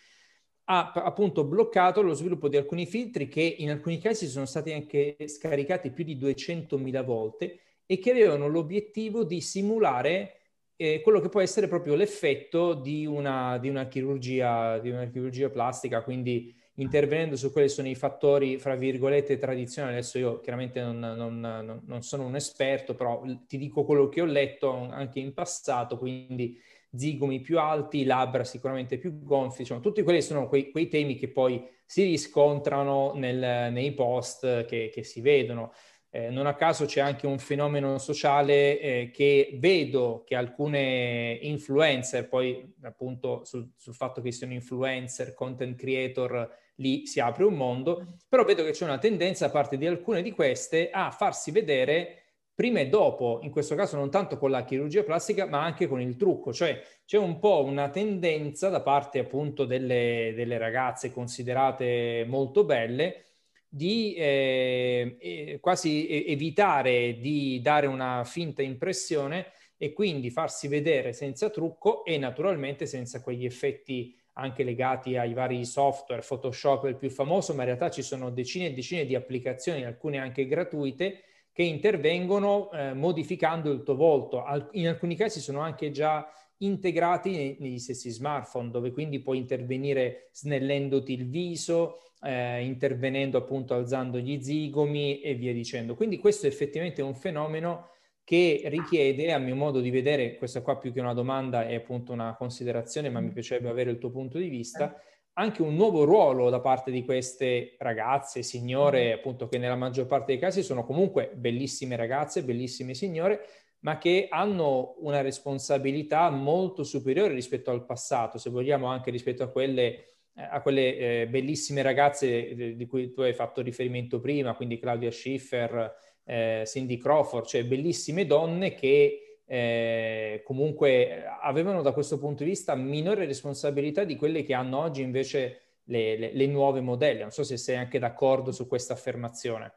ha 0.65 0.91
appunto 0.93 1.43
bloccato 1.45 2.03
lo 2.03 2.13
sviluppo 2.13 2.47
di 2.47 2.57
alcuni 2.57 2.85
filtri 2.85 3.27
che 3.27 3.41
in 3.41 3.71
alcuni 3.71 3.99
casi 3.99 4.27
sono 4.27 4.45
stati 4.45 4.71
anche 4.71 5.17
scaricati 5.25 5.89
più 5.91 6.03
di 6.03 6.15
200.000 6.15 7.03
volte 7.03 7.59
e 7.91 7.99
che 7.99 8.11
avevano 8.11 8.47
l'obiettivo 8.47 9.25
di 9.25 9.41
simulare 9.41 10.35
eh, 10.77 11.01
quello 11.01 11.19
che 11.19 11.27
può 11.27 11.41
essere 11.41 11.67
proprio 11.67 11.95
l'effetto 11.95 12.73
di 12.73 13.05
una, 13.05 13.57
di 13.57 13.67
una, 13.67 13.89
chirurgia, 13.89 14.79
di 14.79 14.91
una 14.91 15.07
chirurgia 15.07 15.49
plastica, 15.49 16.01
quindi 16.01 16.55
intervenendo 16.75 17.35
su 17.35 17.51
quelli 17.51 17.67
sono 17.67 17.89
i 17.89 17.95
fattori, 17.95 18.57
fra 18.59 18.75
virgolette, 18.75 19.37
tradizionali. 19.37 19.95
Adesso 19.95 20.19
io 20.19 20.39
chiaramente 20.39 20.79
non, 20.81 20.99
non, 20.99 21.81
non, 21.85 22.01
sono 22.01 22.25
un 22.25 22.35
esperto, 22.37 22.95
però 22.95 23.23
ti 23.45 23.57
dico 23.57 23.83
quello 23.83 24.07
che 24.07 24.21
ho 24.21 24.25
letto 24.25 24.71
anche 24.71 25.19
in 25.19 25.33
passato, 25.33 25.97
quindi 25.97 26.57
zigomi 26.95 27.41
più 27.41 27.59
alti, 27.59 28.05
labbra 28.05 28.45
sicuramente 28.45 28.97
più 28.99 29.21
gonfi, 29.21 29.61
insomma, 29.61 29.81
tutti 29.81 30.01
quelli 30.01 30.21
sono 30.21 30.47
quei, 30.47 30.71
quei 30.71 30.87
temi 30.87 31.17
che 31.17 31.27
poi 31.27 31.61
si 31.85 32.03
riscontrano 32.05 33.11
nel, 33.15 33.73
nei 33.73 33.93
post 33.93 34.63
che, 34.63 34.89
che 34.93 35.03
si 35.03 35.19
vedono. 35.19 35.73
Eh, 36.13 36.29
non 36.29 36.45
a 36.45 36.55
caso 36.55 36.83
c'è 36.83 36.99
anche 36.99 37.25
un 37.25 37.39
fenomeno 37.39 37.97
sociale 37.97 38.79
eh, 38.81 39.11
che 39.13 39.51
vedo 39.53 40.23
che 40.25 40.35
alcune 40.35 41.39
influencer, 41.41 42.27
poi 42.27 42.75
appunto 42.81 43.45
sul, 43.45 43.71
sul, 43.77 43.93
fatto 43.93 44.21
che 44.21 44.33
siano 44.33 44.51
influencer, 44.51 45.33
content 45.33 45.77
creator, 45.77 46.53
lì 46.75 47.07
si 47.07 47.21
apre 47.21 47.45
un 47.45 47.53
mondo, 47.53 48.17
però 48.27 48.43
vedo 48.43 48.61
che 48.65 48.71
c'è 48.71 48.83
una 48.83 48.97
tendenza 48.97 49.45
da 49.45 49.53
parte 49.53 49.77
di 49.77 49.87
alcune 49.87 50.21
di 50.21 50.31
queste 50.31 50.89
a 50.89 51.11
farsi 51.11 51.49
vedere 51.51 52.17
prima 52.53 52.81
e 52.81 52.89
dopo, 52.89 53.39
in 53.43 53.49
questo 53.49 53.75
caso 53.75 53.95
non 53.95 54.11
tanto 54.11 54.37
con 54.37 54.51
la 54.51 54.65
chirurgia 54.65 55.03
plastica, 55.03 55.45
ma 55.45 55.63
anche 55.63 55.87
con 55.87 56.01
il 56.01 56.17
trucco, 56.17 56.51
cioè 56.51 56.81
c'è 57.05 57.17
un 57.17 57.39
po' 57.39 57.63
una 57.63 57.89
tendenza 57.89 58.67
da 58.67 58.81
parte 58.81 59.19
appunto 59.19 59.63
delle, 59.63 60.33
delle 60.35 60.57
ragazze 60.57 61.13
considerate 61.13 62.25
molto 62.27 62.65
belle 62.65 63.27
di 63.73 64.13
eh, 64.15 65.57
quasi 65.61 66.25
evitare 66.27 67.19
di 67.21 67.61
dare 67.61 67.87
una 67.87 68.25
finta 68.25 68.61
impressione 68.61 69.53
e 69.77 69.93
quindi 69.93 70.29
farsi 70.29 70.67
vedere 70.67 71.13
senza 71.13 71.49
trucco 71.49 72.03
e 72.03 72.17
naturalmente 72.17 72.85
senza 72.85 73.21
quegli 73.21 73.45
effetti 73.45 74.13
anche 74.33 74.63
legati 74.63 75.15
ai 75.15 75.33
vari 75.33 75.63
software, 75.63 76.21
Photoshop 76.21 76.85
è 76.85 76.89
il 76.89 76.97
più 76.97 77.09
famoso, 77.09 77.53
ma 77.53 77.61
in 77.61 77.67
realtà 77.67 77.89
ci 77.89 78.01
sono 78.01 78.29
decine 78.29 78.67
e 78.67 78.73
decine 78.73 79.05
di 79.05 79.15
applicazioni, 79.15 79.85
alcune 79.85 80.17
anche 80.17 80.45
gratuite, 80.47 81.23
che 81.53 81.63
intervengono 81.63 82.71
eh, 82.71 82.93
modificando 82.93 83.71
il 83.71 83.83
tuo 83.83 83.95
volto. 83.95 84.43
Al- 84.43 84.67
in 84.73 84.87
alcuni 84.89 85.15
casi 85.15 85.39
sono 85.39 85.61
anche 85.61 85.91
già 85.91 86.29
integrati 86.61 87.57
negli 87.59 87.79
stessi 87.79 88.09
smartphone, 88.09 88.71
dove 88.71 88.91
quindi 88.91 89.19
puoi 89.19 89.37
intervenire 89.37 90.29
snellendoti 90.31 91.13
il 91.13 91.27
viso, 91.27 91.99
eh, 92.23 92.63
intervenendo 92.63 93.37
appunto 93.37 93.73
alzando 93.73 94.17
gli 94.19 94.41
zigomi 94.41 95.21
e 95.21 95.35
via 95.35 95.53
dicendo. 95.53 95.95
Quindi 95.95 96.17
questo 96.17 96.45
è 96.45 96.49
effettivamente 96.49 97.01
un 97.01 97.15
fenomeno 97.15 97.89
che 98.23 98.61
richiede, 98.65 99.33
a 99.33 99.39
mio 99.39 99.55
modo 99.55 99.81
di 99.81 99.89
vedere, 99.89 100.35
questa 100.35 100.61
qua 100.61 100.77
più 100.77 100.93
che 100.93 100.99
una 100.99 101.13
domanda 101.13 101.67
è 101.67 101.75
appunto 101.75 102.13
una 102.13 102.35
considerazione, 102.37 103.09
ma 103.09 103.19
mi 103.19 103.29
mm. 103.29 103.33
piacerebbe 103.33 103.69
avere 103.69 103.91
il 103.91 103.97
tuo 103.97 104.11
punto 104.11 104.37
di 104.37 104.47
vista, 104.47 104.95
anche 105.33 105.61
un 105.61 105.75
nuovo 105.75 106.03
ruolo 106.03 106.49
da 106.49 106.59
parte 106.59 106.91
di 106.91 107.03
queste 107.03 107.75
ragazze, 107.79 108.43
signore, 108.43 109.09
mm. 109.09 109.17
appunto 109.17 109.47
che 109.47 109.57
nella 109.57 109.75
maggior 109.75 110.05
parte 110.05 110.33
dei 110.33 110.39
casi 110.39 110.63
sono 110.63 110.85
comunque 110.85 111.31
bellissime 111.35 111.95
ragazze, 111.95 112.43
bellissime 112.43 112.93
signore, 112.93 113.41
ma 113.81 113.97
che 113.97 114.27
hanno 114.29 114.95
una 114.99 115.21
responsabilità 115.21 116.29
molto 116.29 116.83
superiore 116.83 117.33
rispetto 117.33 117.71
al 117.71 117.85
passato, 117.85 118.37
se 118.37 118.49
vogliamo 118.49 118.87
anche 118.87 119.11
rispetto 119.11 119.43
a 119.43 119.47
quelle, 119.47 119.95
eh, 120.35 120.43
a 120.49 120.61
quelle 120.61 120.97
eh, 120.97 121.27
bellissime 121.27 121.81
ragazze 121.81 122.53
di, 122.53 122.75
di 122.75 122.85
cui 122.85 123.11
tu 123.11 123.21
hai 123.21 123.33
fatto 123.33 123.61
riferimento 123.61 124.19
prima, 124.19 124.55
quindi 124.55 124.79
Claudia 124.79 125.11
Schiffer, 125.11 125.93
eh, 126.23 126.63
Cindy 126.65 126.97
Crawford, 126.97 127.45
cioè 127.45 127.65
bellissime 127.65 128.25
donne 128.25 128.73
che 128.73 129.41
eh, 129.45 130.41
comunque 130.45 131.25
avevano 131.41 131.81
da 131.81 131.91
questo 131.91 132.19
punto 132.19 132.43
di 132.43 132.51
vista 132.51 132.75
minore 132.75 133.25
responsabilità 133.25 134.03
di 134.03 134.15
quelle 134.15 134.43
che 134.43 134.53
hanno 134.53 134.79
oggi 134.79 135.01
invece 135.01 135.79
le, 135.85 136.17
le, 136.17 136.31
le 136.33 136.45
nuove 136.45 136.81
modelle. 136.81 137.21
Non 137.21 137.31
so 137.31 137.43
se 137.43 137.57
sei 137.57 137.75
anche 137.75 137.99
d'accordo 137.99 138.51
su 138.51 138.67
questa 138.67 138.93
affermazione. 138.93 139.73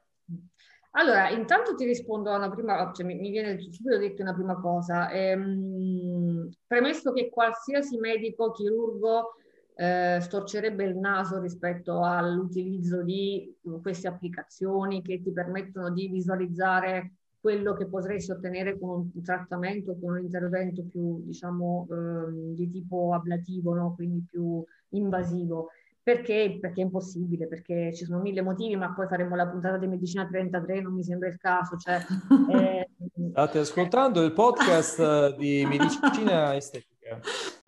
Allora, 0.97 1.29
intanto 1.31 1.75
ti 1.75 1.85
rispondo 1.85 2.31
a 2.31 2.37
una 2.37 2.51
prima, 2.51 2.93
cioè 2.95 3.05
mi, 3.05 3.17
mi 3.17 3.31
viene 3.31 3.59
subito 3.59 3.99
detto 3.99 4.23
una 4.23 4.33
prima 4.33 4.55
cosa. 4.61 5.11
Ehm, 5.11 6.49
premesso 6.67 7.13
che 7.13 7.31
qualsiasi 7.31 7.99
medico, 7.99 8.53
chirurgo 8.53 9.35
eh, 9.75 10.19
storcerebbe 10.21 10.85
il 10.85 10.97
naso 10.97 11.41
rispetto 11.41 12.05
all'utilizzo 12.05 13.03
di 13.03 13.53
queste 13.83 14.07
applicazioni 14.07 15.03
che 15.03 15.21
ti 15.21 15.33
permettono 15.33 15.91
di 15.91 16.09
visualizzare 16.09 17.15
quello 17.41 17.75
che 17.75 17.87
potresti 17.87 18.31
ottenere 18.31 18.79
con 18.79 19.11
un 19.13 19.23
trattamento, 19.23 19.99
con 19.99 20.13
un 20.13 20.21
intervento 20.21 20.85
più, 20.85 21.23
diciamo, 21.25 21.89
eh, 21.91 22.55
di 22.55 22.71
tipo 22.71 23.13
ablativo, 23.13 23.75
no? 23.75 23.95
quindi 23.95 24.25
più 24.31 24.65
invasivo. 24.91 25.71
Perché? 26.05 26.59
Perché 26.61 26.83
è 26.83 26.85
impossibile, 26.85 27.47
perché 27.47 27.95
ci 27.95 28.05
sono 28.05 28.21
mille 28.21 28.43
motivi, 28.43 28.77
ma 28.77 28.93
poi 28.93 29.07
faremo 29.07 29.35
la 29.37 29.49
puntata 29.49 29.79
di 29.79 29.87
Medicina 29.87 30.27
33, 30.27 30.83
non 30.83 30.93
mi 30.93 31.03
sembra 31.03 31.29
il 31.29 31.39
caso. 31.39 31.79
Cioè, 31.79 31.97
eh... 32.53 32.91
State 33.31 33.59
ascoltando 33.59 34.23
il 34.23 34.35
podcast 34.35 35.35
di 35.37 35.65
Medicina 35.67 36.55
Estetica. 36.55 37.19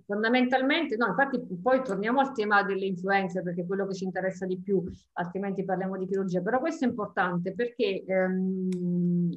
Fondamentalmente, 0.05 0.97
no, 0.97 1.07
infatti 1.07 1.41
poi 1.63 1.83
torniamo 1.83 2.21
al 2.21 2.35
tema 2.35 2.63
delle 2.63 2.85
influenze 2.85 3.43
perché 3.43 3.63
è 3.63 3.67
quello 3.67 3.87
che 3.87 3.95
ci 3.95 4.05
interessa 4.05 4.45
di 4.45 4.61
più, 4.61 4.85
altrimenti 5.15 5.65
parliamo 5.65 5.97
di 5.97 6.07
chirurgia, 6.07 6.43
però 6.43 6.61
questo 6.61 6.85
è 6.85 6.89
importante 6.89 7.55
perché 7.55 8.05
ehm, 8.07 9.31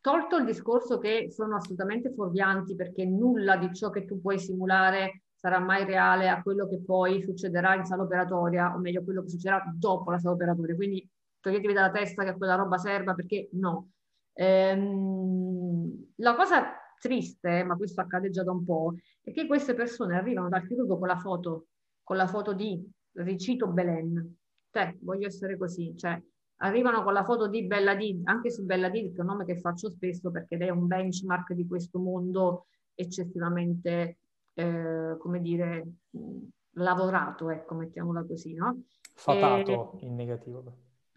tolto 0.00 0.36
il 0.36 0.44
discorso 0.44 0.98
che 0.98 1.32
sono 1.32 1.56
assolutamente 1.56 2.12
fuorvianti 2.12 2.76
perché 2.76 3.04
nulla 3.04 3.56
di 3.56 3.74
ciò 3.74 3.90
che 3.90 4.04
tu 4.04 4.20
puoi 4.20 4.38
simulare 4.38 5.24
sarà 5.46 5.60
mai 5.60 5.84
reale 5.84 6.28
a 6.28 6.42
quello 6.42 6.68
che 6.68 6.80
poi 6.80 7.22
succederà 7.22 7.76
in 7.76 7.84
sala 7.84 8.02
operatoria, 8.02 8.74
o 8.74 8.78
meglio 8.78 9.04
quello 9.04 9.22
che 9.22 9.28
succederà 9.28 9.62
dopo 9.72 10.10
la 10.10 10.18
sala 10.18 10.34
operatoria. 10.34 10.74
Quindi 10.74 11.08
toglietevi 11.38 11.72
dalla 11.72 11.92
testa 11.92 12.24
che 12.24 12.36
quella 12.36 12.56
roba 12.56 12.78
serva 12.78 13.14
perché 13.14 13.48
no. 13.52 13.90
Ehm, 14.32 16.14
la 16.16 16.34
cosa 16.34 16.64
triste, 16.98 17.62
ma 17.62 17.76
questo 17.76 18.00
accade 18.00 18.30
già 18.30 18.42
da 18.42 18.50
un 18.50 18.64
po', 18.64 18.94
è 19.22 19.30
che 19.30 19.46
queste 19.46 19.74
persone 19.74 20.16
arrivano 20.16 20.48
dal 20.48 20.66
chirurgo 20.66 20.98
con 20.98 21.06
la 21.06 21.18
foto, 21.18 21.66
con 22.02 22.16
la 22.16 22.26
foto 22.26 22.52
di 22.52 22.84
Ricito 23.12 23.68
Belen. 23.68 24.36
Cioè, 24.72 24.96
voglio 25.02 25.28
essere 25.28 25.56
così, 25.56 25.96
cioè 25.96 26.20
arrivano 26.60 27.04
con 27.04 27.12
la 27.12 27.22
foto 27.22 27.46
di 27.46 27.64
Bella 27.66 27.94
Did, 27.94 28.22
anche 28.24 28.50
su 28.50 28.64
Bella 28.64 28.88
Did, 28.88 29.12
che 29.12 29.18
è 29.18 29.20
un 29.20 29.26
nome 29.26 29.44
che 29.44 29.60
faccio 29.60 29.90
spesso 29.90 30.32
perché 30.32 30.56
lei 30.56 30.68
è 30.68 30.72
un 30.72 30.88
benchmark 30.88 31.52
di 31.52 31.68
questo 31.68 32.00
mondo 32.00 32.66
eccessivamente 32.94 34.16
eh, 34.56 35.16
come 35.18 35.40
dire, 35.40 35.86
lavorato, 36.72 37.50
ecco, 37.50 37.74
mettiamola 37.74 38.24
così, 38.24 38.54
no? 38.54 38.84
Fatato 39.14 39.98
e, 40.00 40.06
in 40.06 40.14
negativo. 40.14 40.64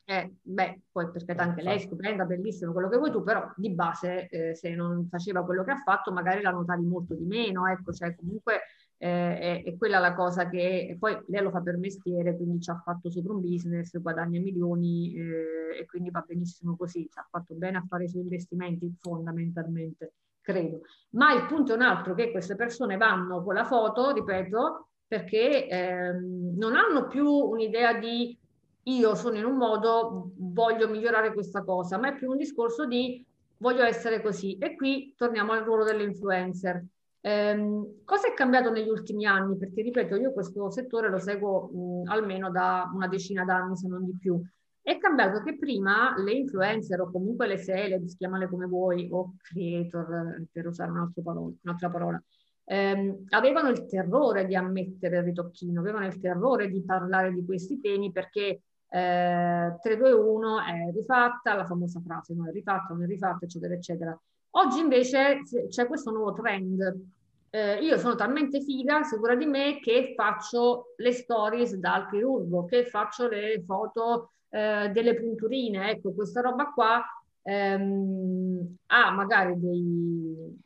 Eh, 0.04 0.38
beh, 0.42 0.82
poi 0.92 1.10
perché 1.12 1.32
anche 1.34 1.62
lei 1.62 1.80
stupenda, 1.80 2.26
bellissima, 2.26 2.72
quello 2.72 2.90
che 2.90 2.98
vuoi 2.98 3.12
tu, 3.12 3.24
però 3.24 3.50
di 3.56 3.70
base 3.70 4.28
eh, 4.28 4.56
se 4.56 4.74
non 4.74 5.08
faceva 5.08 5.46
quello 5.46 5.64
che 5.64 5.72
ha 5.72 5.78
fatto 5.78 6.12
magari 6.12 6.42
la 6.42 6.50
notavi 6.50 6.84
molto 6.84 7.14
di 7.14 7.26
meno, 7.26 7.68
ecco, 7.68 7.94
cioè 7.94 8.16
comunque 8.16 8.62
eh, 8.98 9.40
è, 9.40 9.64
è, 9.64 9.78
quella 9.78 10.00
la 10.00 10.16
cosa 10.16 10.50
che 10.50 10.98
poi 11.00 11.18
lei 11.28 11.44
lo 11.44 11.52
fa 11.52 11.62
per 11.62 11.78
mestiere, 11.78 12.36
quindi 12.36 12.60
ci 12.60 12.72
ha 12.72 12.82
fatto 12.84 13.12
sopra 13.12 13.34
un 13.34 13.42
business, 13.42 13.98
guadagna 14.00 14.40
milioni 14.40 15.14
eh, 15.14 15.80
e 15.80 15.86
quindi 15.86 16.10
va 16.10 16.24
benissimo 16.28 16.76
così, 16.76 17.08
ci 17.10 17.20
ha 17.20 17.28
fatto 17.30 17.54
bene 17.54 17.78
a 17.78 17.86
fare 17.88 18.06
i 18.06 18.10
suoi 18.10 18.24
investimenti 18.24 18.92
fondamentalmente 19.00 20.14
credo. 20.50 20.82
Ma 21.12 21.34
il 21.34 21.46
punto 21.46 21.74
è 21.74 21.76
un 21.76 21.84
altro, 21.84 22.16
che 22.16 22.32
queste 22.32 22.56
persone 22.56 22.98
vanno 22.98 23.44
con 23.44 23.54
la 23.54 23.66
foto, 23.66 24.12
ripeto, 24.12 24.88
perché 25.08 25.68
ehm, 25.68 26.56
non 26.58 26.76
hanno 26.76 27.08
più 27.08 27.28
un'idea 27.28 27.94
di 27.94 28.38
io 28.84 29.14
sono 29.16 29.38
in 29.38 29.46
un 29.46 29.56
modo, 29.56 30.32
voglio 30.38 30.88
migliorare 30.88 31.34
questa 31.34 31.64
cosa, 31.64 31.98
ma 32.00 32.10
è 32.10 32.16
più 32.16 32.32
un 32.32 32.38
discorso 32.38 32.86
di 32.86 33.24
voglio 33.58 33.84
essere 33.84 34.22
così. 34.22 34.58
E 34.58 34.76
qui 34.76 35.14
torniamo 35.16 35.52
al 35.52 35.64
ruolo 35.64 35.84
dell'influencer. 35.84 36.84
Eh, 37.22 38.02
cosa 38.04 38.28
è 38.28 38.34
cambiato 38.34 38.72
negli 38.72 38.90
ultimi 38.90 39.26
anni? 39.26 39.58
Perché, 39.58 39.82
ripeto, 39.84 40.16
io 40.16 40.32
questo 40.32 40.72
settore 40.72 41.10
lo 41.10 41.20
seguo 41.20 41.68
mh, 42.04 42.10
almeno 42.10 42.50
da 42.50 42.90
una 42.94 43.08
decina 43.08 43.44
d'anni, 43.44 43.76
se 43.76 43.88
non 43.88 44.06
di 44.06 44.18
più. 44.20 44.42
È 44.82 44.98
cambiato 44.98 45.42
che 45.44 45.58
prima 45.58 46.16
le 46.18 46.32
influencer 46.32 47.02
o 47.02 47.12
comunque 47.12 47.48
le 47.48 47.62
celebs, 47.62 48.16
chiamale 48.16 48.48
come 48.48 48.66
vuoi, 48.66 49.08
o 49.12 49.36
creator, 49.42 50.44
per 50.52 50.68
usare 50.68 50.92
un 50.92 51.12
parola, 51.24 51.54
un'altra 51.62 51.90
parola, 51.90 52.24
ehm, 52.66 53.26
avevano 53.30 53.70
il 53.70 53.86
terrore 53.86 54.46
di 54.46 54.56
ammettere 54.56 55.18
il 55.18 55.24
ritocchino, 55.24 55.80
avevano 55.80 56.06
il 56.06 56.20
terrore 56.20 56.70
di 56.70 56.84
parlare 56.84 57.34
di 57.34 57.46
questi 57.46 57.80
temi 57.80 58.12
perché 58.12 58.62
eh, 58.92 59.78
3, 59.82 59.98
2, 59.98 60.12
1 60.12 60.60
è 60.66 60.92
rifatta, 60.94 61.56
la 61.56 61.66
famosa 61.66 62.02
frase 62.02 62.34
non 62.34 62.48
è 62.48 62.52
rifatta, 62.52 62.94
non 62.94 63.04
è 63.04 63.06
rifatta, 63.08 63.46
eccetera, 63.46 63.74
eccetera. 63.74 64.20
Oggi 64.52 64.80
invece 64.80 65.42
c'è 65.70 65.86
questo 65.88 66.12
nuovo 66.12 66.34
trend. 66.34 67.18
Eh, 67.52 67.84
io 67.84 67.98
sono 67.98 68.16
talmente 68.16 68.62
figa, 68.62 69.04
sicura 69.04 69.36
di 69.36 69.46
me, 69.46 69.80
che 69.80 70.14
faccio 70.16 70.94
le 70.98 71.12
stories 71.12 71.76
dal 71.76 72.08
chirurgo, 72.08 72.66
che 72.66 72.86
faccio 72.86 73.28
le 73.28 73.64
foto 73.66 74.34
eh, 74.50 74.90
delle 74.94 75.16
punturine, 75.16 75.92
ecco, 75.92 76.14
questa 76.14 76.42
roba 76.42 76.72
qua 76.72 77.04
ehm, 77.42 78.78
ha 78.88 79.12
magari 79.12 79.60
dei, 79.60 80.60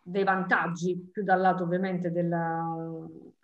dei, 0.00 0.24
vantaggi 0.24 0.96
più 1.12 1.22
dal 1.22 1.40
lato 1.40 1.64
ovviamente 1.64 2.10
della, 2.12 2.64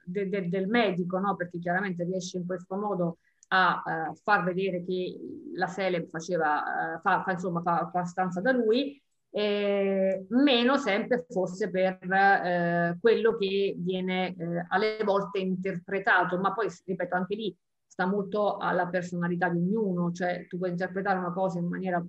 de, 0.05 0.29
de, 0.29 0.49
del 0.49 0.69
medico, 0.69 1.19
no? 1.19 1.35
perché 1.37 1.59
chiaramente 1.59 2.05
riesce 2.05 2.39
in 2.39 2.47
questo 2.47 2.77
modo 2.77 3.19
a 3.49 3.83
uh, 3.85 4.15
far 4.23 4.43
vedere 4.43 4.83
che 4.85 5.17
la 5.55 5.67
Seleb 5.67 6.09
faceva, 6.09 6.97
uh, 6.97 7.01
fa, 7.01 7.23
fa, 7.23 7.33
insomma, 7.33 7.61
fa, 7.61 7.89
fa 7.93 8.05
stanza 8.05 8.41
da 8.41 8.53
lui, 8.53 9.01
eh, 9.37 10.27
meno 10.29 10.77
sempre 10.77 11.27
fosse 11.29 11.69
per 11.69 11.99
eh, 12.01 12.97
quello 13.01 13.37
che 13.37 13.75
viene 13.77 14.29
eh, 14.29 14.67
alle 14.69 15.03
volte 15.03 15.41
interpretato, 15.41 16.39
ma 16.39 16.53
poi 16.53 16.69
ripeto 16.85 17.17
anche 17.17 17.35
lì 17.35 17.57
sta 17.85 18.07
molto 18.07 18.59
alla 18.59 18.87
personalità 18.87 19.49
di 19.49 19.59
ognuno, 19.59 20.13
cioè 20.13 20.47
tu 20.47 20.57
puoi 20.57 20.71
interpretare 20.71 21.19
una 21.19 21.33
cosa 21.33 21.59
in 21.59 21.67
maniera 21.67 22.05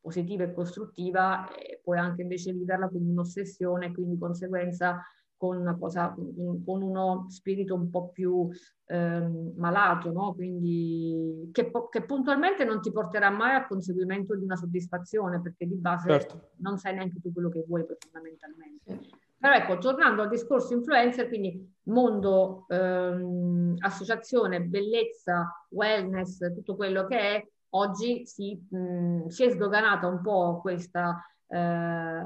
positiva 0.00 0.42
e 0.42 0.52
costruttiva 0.52 1.48
e 1.54 1.80
puoi 1.80 1.98
anche 1.98 2.22
invece 2.22 2.52
viverla 2.52 2.88
come 2.88 3.08
un'ossessione, 3.08 3.92
quindi 3.92 4.14
di 4.14 4.18
conseguenza 4.18 5.00
con, 5.44 5.58
una 5.58 5.76
cosa, 5.76 6.14
con 6.14 6.82
uno 6.82 7.26
spirito 7.28 7.74
un 7.74 7.90
po' 7.90 8.08
più 8.08 8.48
ehm, 8.86 9.52
malato, 9.56 10.10
no? 10.10 10.32
quindi 10.34 11.50
che, 11.52 11.70
che, 11.90 12.02
puntualmente 12.04 12.64
non 12.64 12.80
ti 12.80 12.90
porterà 12.90 13.28
mai 13.30 13.54
al 13.54 13.66
conseguimento 13.66 14.34
di 14.34 14.44
una 14.44 14.56
soddisfazione, 14.56 15.40
perché 15.40 15.66
di 15.66 15.76
base 15.76 16.08
certo. 16.08 16.50
non 16.58 16.78
sai 16.78 16.94
neanche 16.94 17.20
tu 17.20 17.32
quello 17.32 17.50
che 17.50 17.64
vuoi 17.66 17.84
fondamentalmente. 17.98 19.22
Però 19.38 19.54
ecco, 19.54 19.76
tornando 19.76 20.22
al 20.22 20.30
discorso 20.30 20.72
influencer, 20.72 21.28
quindi 21.28 21.74
mondo, 21.84 22.64
ehm, 22.68 23.74
associazione, 23.78 24.62
bellezza, 24.62 25.66
wellness, 25.68 26.38
tutto 26.54 26.76
quello 26.76 27.04
che 27.04 27.18
è, 27.18 27.46
oggi 27.70 28.24
si, 28.24 28.58
mh, 28.70 29.26
si 29.26 29.44
è 29.44 29.50
sdoganata 29.50 30.06
un 30.06 30.22
po' 30.22 30.60
questa, 30.62 31.22
eh, 31.46 32.22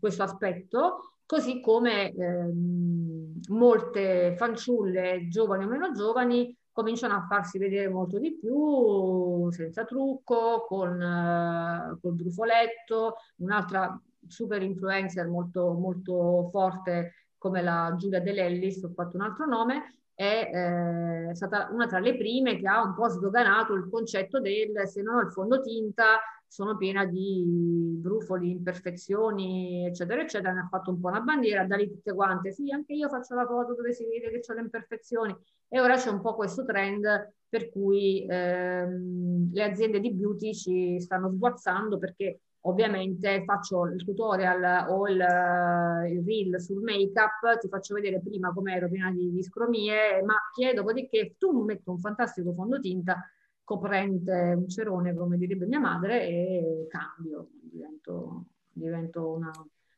questo 0.00 0.24
aspetto, 0.24 1.11
così 1.32 1.62
come 1.62 2.12
ehm, 2.12 3.40
molte 3.48 4.34
fanciulle, 4.36 5.28
giovani 5.28 5.64
o 5.64 5.66
meno 5.66 5.90
giovani, 5.92 6.54
cominciano 6.70 7.14
a 7.14 7.26
farsi 7.26 7.56
vedere 7.56 7.88
molto 7.88 8.18
di 8.18 8.36
più, 8.38 9.50
senza 9.50 9.86
trucco, 9.86 10.66
con 10.68 11.00
eh, 11.00 11.98
col 12.02 12.12
brufoletto, 12.12 13.14
un'altra 13.36 13.98
super 14.28 14.60
influencer 14.60 15.26
molto, 15.26 15.72
molto 15.72 16.50
forte 16.50 17.30
come 17.38 17.62
la 17.62 17.94
Giulia 17.96 18.20
De 18.20 18.32
Lellis, 18.32 18.82
ho 18.82 18.92
fatto 18.94 19.16
un 19.16 19.22
altro 19.22 19.46
nome, 19.46 20.00
è 20.14 21.30
eh, 21.30 21.34
stata 21.34 21.70
una 21.72 21.86
tra 21.86 21.98
le 21.98 22.14
prime 22.14 22.58
che 22.58 22.68
ha 22.68 22.82
un 22.82 22.92
po' 22.92 23.08
sdoganato 23.08 23.72
il 23.72 23.88
concetto 23.88 24.38
del 24.38 24.86
se 24.86 25.00
non 25.00 25.14
ho 25.14 25.20
il 25.20 25.32
fondotinta 25.32 26.20
sono 26.52 26.76
piena 26.76 27.06
di 27.06 27.42
brufoli, 27.46 28.50
imperfezioni, 28.50 29.86
eccetera, 29.86 30.20
eccetera. 30.20 30.52
Ne 30.52 30.60
ha 30.60 30.68
fatto 30.68 30.90
un 30.90 31.00
po' 31.00 31.08
una 31.08 31.22
bandiera, 31.22 31.64
da 31.64 31.76
lì 31.76 31.88
tutte 31.88 32.12
quante, 32.12 32.52
sì, 32.52 32.70
anche 32.70 32.92
io 32.92 33.08
faccio 33.08 33.34
la 33.34 33.46
foto 33.46 33.74
dove 33.74 33.94
si 33.94 34.04
vede 34.06 34.28
che 34.28 34.42
ho 34.46 34.54
le 34.54 34.60
imperfezioni. 34.60 35.34
E 35.66 35.80
ora 35.80 35.96
c'è 35.96 36.10
un 36.10 36.20
po' 36.20 36.34
questo 36.34 36.66
trend 36.66 37.32
per 37.48 37.70
cui 37.70 38.26
ehm, 38.28 39.50
le 39.50 39.62
aziende 39.62 39.98
di 39.98 40.12
beauty 40.12 40.52
ci 40.52 41.00
stanno 41.00 41.30
sguazzando 41.30 41.96
perché 41.96 42.40
ovviamente 42.64 43.44
faccio 43.46 43.86
il 43.86 44.04
tutorial 44.04 44.90
o 44.90 45.08
il, 45.08 45.16
il 45.16 46.22
reel 46.22 46.60
sul 46.60 46.82
make-up, 46.82 47.58
ti 47.60 47.68
faccio 47.68 47.94
vedere 47.94 48.20
prima 48.20 48.52
come 48.52 48.74
ero 48.74 48.90
piena 48.90 49.10
di, 49.10 49.32
di 49.32 49.42
scromie, 49.42 50.22
macchie, 50.22 50.74
dopodiché 50.74 51.34
tu 51.38 51.64
metto 51.64 51.92
un 51.92 51.98
fantastico 51.98 52.52
fondotinta 52.52 53.26
coprente 53.64 54.54
un 54.56 54.68
cerone, 54.68 55.14
come 55.14 55.36
direbbe 55.36 55.66
mia 55.66 55.80
madre, 55.80 56.26
e 56.26 56.86
cambio, 56.88 57.48
divento, 57.60 58.44
divento 58.72 59.32
una, 59.32 59.50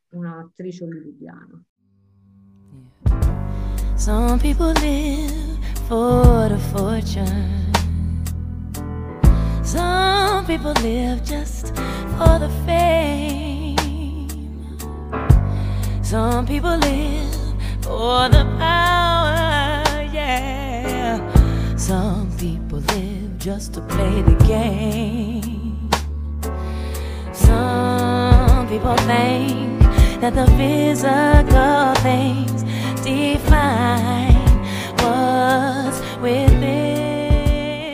un'attrice 0.09 0.83
hollywoodiana. 0.85 1.63
Some 3.95 4.39
people 4.39 4.73
live 4.81 5.57
for 5.87 6.49
the 6.49 6.57
fortune. 6.57 7.71
Some 9.63 10.45
people 10.45 10.73
live 10.81 11.21
just 11.23 11.73
for 12.17 12.37
the 12.39 12.49
fame. 12.65 13.75
Some 16.01 16.45
people 16.45 16.77
live 16.77 17.33
for 17.81 18.29
the 18.29 18.45
power, 18.57 20.03
yeah. 20.13 21.19
Some 21.75 22.29
people 22.37 22.79
live 22.79 23.24
just 23.45 23.75
to 23.75 23.81
play 23.81 24.23
the 24.23 24.33
game. 24.47 25.87
Some 27.31 28.67
people 28.67 28.95
think 29.05 29.79
that 30.19 30.33
the 30.33 30.47
physical 30.57 31.93
things 32.01 32.63
define 33.03 34.33
what's 34.97 36.01
within. 36.19 37.93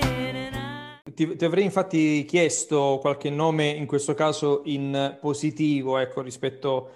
Ti, 1.13 1.35
ti, 1.35 1.45
avrei 1.45 1.65
infatti 1.65 2.23
chiesto 2.23 2.99
qualche 3.01 3.29
nome, 3.29 3.67
in 3.71 3.85
questo 3.85 4.13
caso 4.13 4.61
in 4.63 5.17
positivo, 5.19 5.97
ecco, 5.97 6.21
rispetto 6.21 6.91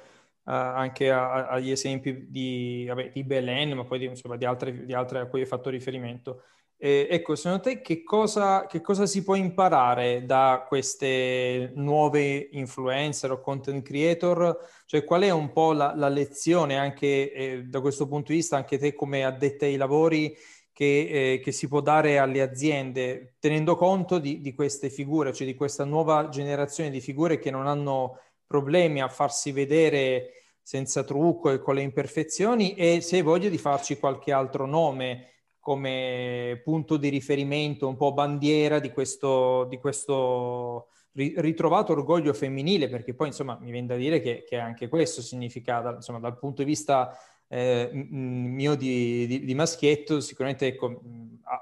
uh, 0.45 0.51
anche 0.51 1.11
a, 1.11 1.47
agli 1.47 1.71
esempi 1.71 2.27
di, 2.29 2.85
vabbè, 2.87 3.11
di, 3.11 3.25
Belen, 3.25 3.73
ma 3.73 3.83
poi 3.83 3.99
di, 3.99 4.05
insomma, 4.05 4.37
di, 4.37 4.45
altre, 4.45 4.85
di 4.85 4.93
altre 4.93 5.19
a 5.19 5.25
cui 5.25 5.41
hai 5.41 5.45
fatto 5.45 5.69
riferimento. 5.69 6.43
Eh, 6.77 7.07
ecco, 7.09 7.35
secondo 7.35 7.63
te 7.63 7.81
che 7.81 8.03
cosa, 8.03 8.65
che 8.67 8.81
cosa, 8.81 9.05
si 9.05 9.23
può 9.23 9.35
imparare 9.35 10.25
da 10.25 10.65
queste 10.67 11.71
nuove 11.75 12.49
influencer 12.51 13.31
o 13.31 13.39
content 13.41 13.81
creator? 13.83 14.57
Cioè, 14.85 15.03
qual 15.05 15.21
è 15.23 15.29
un 15.31 15.51
po' 15.51 15.71
la, 15.71 15.93
la 15.95 16.09
lezione 16.09 16.77
anche 16.77 17.31
eh, 17.31 17.63
da 17.63 17.79
questo 17.79 18.07
punto 18.07 18.31
di 18.31 18.39
vista, 18.39 18.57
anche 18.57 18.77
te 18.77 18.93
come 18.93 19.23
addetta 19.23 19.65
ai 19.65 19.77
lavori, 19.77 20.35
che, 20.73 21.33
eh, 21.33 21.39
che, 21.39 21.51
si 21.53 21.69
può 21.69 21.79
dare 21.79 22.17
alle 22.17 22.41
aziende, 22.41 23.35
tenendo 23.39 23.77
conto 23.77 24.19
di, 24.19 24.41
di, 24.41 24.53
queste 24.53 24.89
figure, 24.89 25.33
cioè 25.33 25.47
di 25.47 25.55
questa 25.55 25.85
nuova 25.85 26.27
generazione 26.27 26.89
di 26.89 26.99
figure 26.99 27.39
che 27.39 27.49
non 27.49 27.65
hanno 27.67 28.19
problemi 28.45 29.01
a 29.01 29.07
farsi 29.07 29.53
vedere 29.53 30.31
senza 30.61 31.03
trucco 31.03 31.51
e 31.51 31.59
con 31.59 31.75
le 31.75 31.81
imperfezioni 31.81 32.73
e 32.75 32.99
se 32.99 33.15
hai 33.17 33.21
voglia 33.21 33.49
di 33.49 33.57
farci 33.57 33.97
qualche 33.97 34.33
altro 34.33 34.65
nome 34.65 35.35
come 35.65 36.62
punto 36.63 36.95
di 36.95 37.10
riferimento, 37.10 37.88
un 37.88 37.95
po' 37.95 38.13
bandiera 38.13 38.78
di 38.78 38.91
questo, 38.91 39.65
di 39.67 39.80
questo 39.80 40.89
ritrovato 41.13 41.93
orgoglio 41.93 42.36
femminile, 42.36 42.88
perché 42.88 43.15
poi 43.15 43.30
insomma 43.30 43.58
mi 43.60 43.71
viene 43.71 43.88
da 43.88 43.95
dire 43.95 44.19
che, 44.19 44.43
che 44.47 44.58
anche 44.60 44.88
questo 44.88 45.23
significa, 45.23 45.95
insomma, 45.95 46.19
dal 46.19 46.38
punto 46.38 46.62
di 46.62 46.67
vista 46.67 47.17
eh, 47.47 47.89
mio 47.91 48.75
di, 48.75 49.25
di, 49.25 49.43
di, 49.43 49.56
maschietto, 49.56 50.19
sicuramente 50.19 50.67
ecco, 50.67 51.01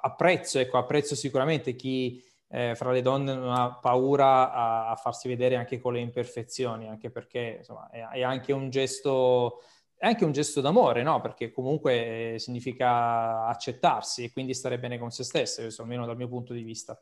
apprezzo, 0.02 0.60
ecco, 0.60 0.78
apprezzo 0.78 1.16
sicuramente 1.16 1.74
chi 1.74 2.22
eh, 2.50 2.76
fra 2.76 2.92
le 2.92 3.02
donne 3.02 3.34
non 3.34 3.54
ha 3.54 3.74
paura 3.74 4.52
a, 4.52 4.90
a, 4.90 4.96
farsi 4.98 5.30
vedere 5.30 5.56
anche 5.56 5.80
con 5.80 5.94
le 5.94 6.02
imperfezioni, 6.02 6.90
anche 6.90 7.10
perché 7.10 7.56
insomma, 7.60 7.90
è, 7.90 8.06
è, 8.06 8.22
anche 8.22 8.52
un 8.52 8.70
gesto, 8.70 9.62
è 10.04 10.08
anche 10.08 10.26
un 10.26 10.34
gesto 10.34 10.60
d'amore, 10.60 11.02
no? 11.02 11.22
Perché 11.22 11.50
comunque 11.50 12.36
significa 12.38 13.46
accettarsi 13.46 14.26
e 14.26 14.34
quindi 14.34 14.54
stare 14.54 14.78
bene 14.78 15.00
con 15.00 15.12
se 15.12 15.24
stesse, 15.24 15.62
questo 15.62 15.84
almeno 15.84 16.06
dal 16.06 16.18
mio 16.18 16.28
punto 16.28 16.52
di 16.52 16.62
vista. 16.62 17.02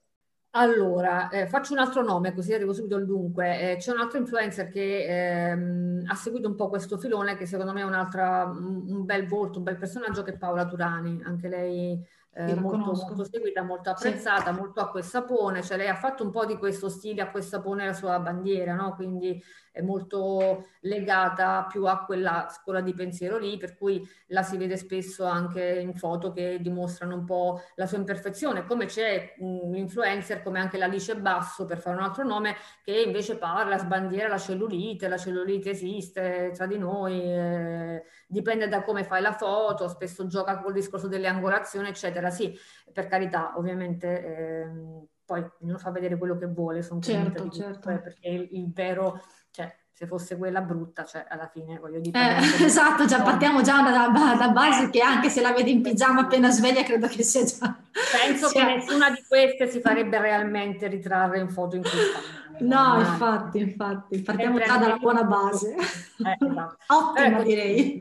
Allora, 0.52 1.30
eh, 1.30 1.48
faccio 1.48 1.74
un 1.74 1.80
altro 1.80 2.04
nome 2.04 2.32
così 2.32 2.54
arrivo 2.54 2.74
subito 2.74 2.98
al 2.98 3.08
dunque. 3.08 3.72
Eh, 3.72 3.76
c'è 3.78 3.92
un 3.92 4.02
altro 4.02 4.20
influencer 4.20 4.70
che 4.70 5.50
ehm, 5.50 6.04
ha 6.06 6.14
seguito 6.14 6.48
un 6.48 6.56
po' 6.56 6.70
questo 6.70 7.00
filone 7.00 7.36
che 7.38 7.48
secondo 7.48 7.74
me 7.74 7.82
è 7.82 7.86
un, 7.86 8.84
un 8.88 9.04
bel 9.04 9.26
volto, 9.26 9.58
un 9.58 9.64
bel 9.64 9.78
personaggio 9.78 10.22
che 10.22 10.34
è 10.34 10.38
Paola 10.38 10.68
Turani. 10.68 11.24
Anche 11.24 11.48
lei 11.48 12.00
eh, 12.34 12.56
molto, 12.56 12.94
molto, 12.94 13.26
seguita, 13.26 13.62
molto 13.62 13.90
apprezzata, 13.90 14.54
sì. 14.54 14.58
molto 14.60 14.80
acqua 14.80 15.02
e 15.02 15.04
sapone, 15.04 15.62
cioè 15.62 15.76
lei 15.76 15.90
ha 15.90 15.96
fatto 15.96 16.24
un 16.24 16.32
po' 16.32 16.46
di 16.46 16.58
questo 16.58 16.88
stile 16.88 17.22
acqua 17.22 17.40
e 17.40 17.44
sapone 17.44 17.86
la 17.86 17.94
sua 17.94 18.20
bandiera, 18.20 18.74
no? 18.74 18.96
quindi 18.96 19.42
è 19.74 19.82
molto 19.82 20.68
legata 20.82 21.66
più 21.70 21.86
a 21.86 22.04
quella 22.06 22.48
scuola 22.50 22.82
di 22.82 22.94
pensiero 22.94 23.38
lì, 23.38 23.58
per 23.58 23.76
cui 23.76 24.06
la 24.28 24.44
si 24.44 24.58
vede 24.58 24.78
spesso 24.78 25.26
anche 25.26 25.80
in 25.80 25.94
foto 25.94 26.32
che 26.32 26.60
dimostrano 26.62 27.16
un 27.16 27.26
po' 27.26 27.62
la 27.76 27.86
sua 27.86 27.98
imperfezione, 27.98 28.66
come 28.66 28.86
c'è 28.86 29.36
un 29.40 29.76
influencer 29.76 30.42
come 30.42 30.60
anche 30.60 30.78
l'Alice 30.78 31.18
Basso, 31.18 31.66
per 31.66 31.80
fare 31.80 31.98
un 31.98 32.04
altro 32.04 32.24
nome, 32.24 32.56
che 32.84 33.02
invece 33.02 33.38
parla, 33.38 33.78
sbandiera 33.78 34.28
la 34.28 34.38
cellulite, 34.38 35.08
la 35.08 35.18
cellulite 35.18 35.70
esiste 35.70 36.52
tra 36.54 36.66
di 36.66 36.78
noi, 36.78 37.22
eh, 37.22 38.04
dipende 38.32 38.68
da 38.68 38.82
come 38.82 39.04
fai 39.04 39.22
la 39.22 39.34
foto, 39.34 39.88
spesso 39.88 40.26
gioca 40.28 40.60
col 40.60 40.74
discorso 40.74 41.08
delle 41.08 41.28
angolazioni, 41.28 41.90
eccetera. 41.90 42.30
Sì, 42.30 42.58
per 42.92 43.08
carità, 43.08 43.54
ovviamente... 43.58 44.26
Eh, 44.26 45.10
poi 45.24 45.50
ognuno 45.62 45.78
fa 45.78 45.92
vedere 45.92 46.18
quello 46.18 46.38
che 46.38 46.48
vuole, 46.48 46.82
sono 46.82 47.00
certo, 47.00 47.48
certo. 47.50 47.90
Eh, 47.90 48.00
perché 48.00 48.28
il, 48.28 48.50
il 48.52 48.74
vero 48.74 49.22
cioè 49.50 49.74
se 50.02 50.08
fosse 50.08 50.36
quella 50.36 50.62
brutta, 50.62 51.06
cioè 51.06 51.26
alla 51.30 51.48
fine 51.48 51.78
voglio 51.78 52.00
dire... 52.00 52.18
Eh, 52.18 52.42
esatto, 52.66 53.06
già 53.06 53.22
partiamo 53.22 53.62
già 53.62 53.82
da, 53.84 54.08
da, 54.08 54.36
da, 54.36 54.50
base 54.50 54.90
che 54.90 55.00
anche 55.00 55.30
se 55.30 55.42
la 55.42 55.54
vedi 55.54 55.72
in 55.72 55.84
pigiama 55.84 56.22
appena 56.22 56.50
sveglia 56.50 56.84
credo 56.84 57.08
che 57.08 57.22
sia 57.22 57.44
già... 57.44 57.78
Penso 58.26 58.48
sia... 58.48 58.66
che 58.66 58.76
nessuna 58.78 59.12
di 59.12 59.24
queste 59.28 59.70
si 59.70 59.80
farebbe 59.80 60.20
realmente 60.20 60.88
ritrarre 60.88 61.40
in 61.40 61.50
foto 61.50 61.76
in 61.76 61.84
questa 61.84 62.20
No, 62.62 63.00
infatti, 63.00 63.60
infatti, 63.60 64.22
partiamo 64.22 64.60
già 64.60 64.78
dalla 64.78 64.98
buona 64.98 65.24
base. 65.24 65.76
Eh, 65.76 66.38
esatto. 66.40 66.78
Ottima 66.94 67.28
ecco, 67.28 67.44
direi. 67.44 67.98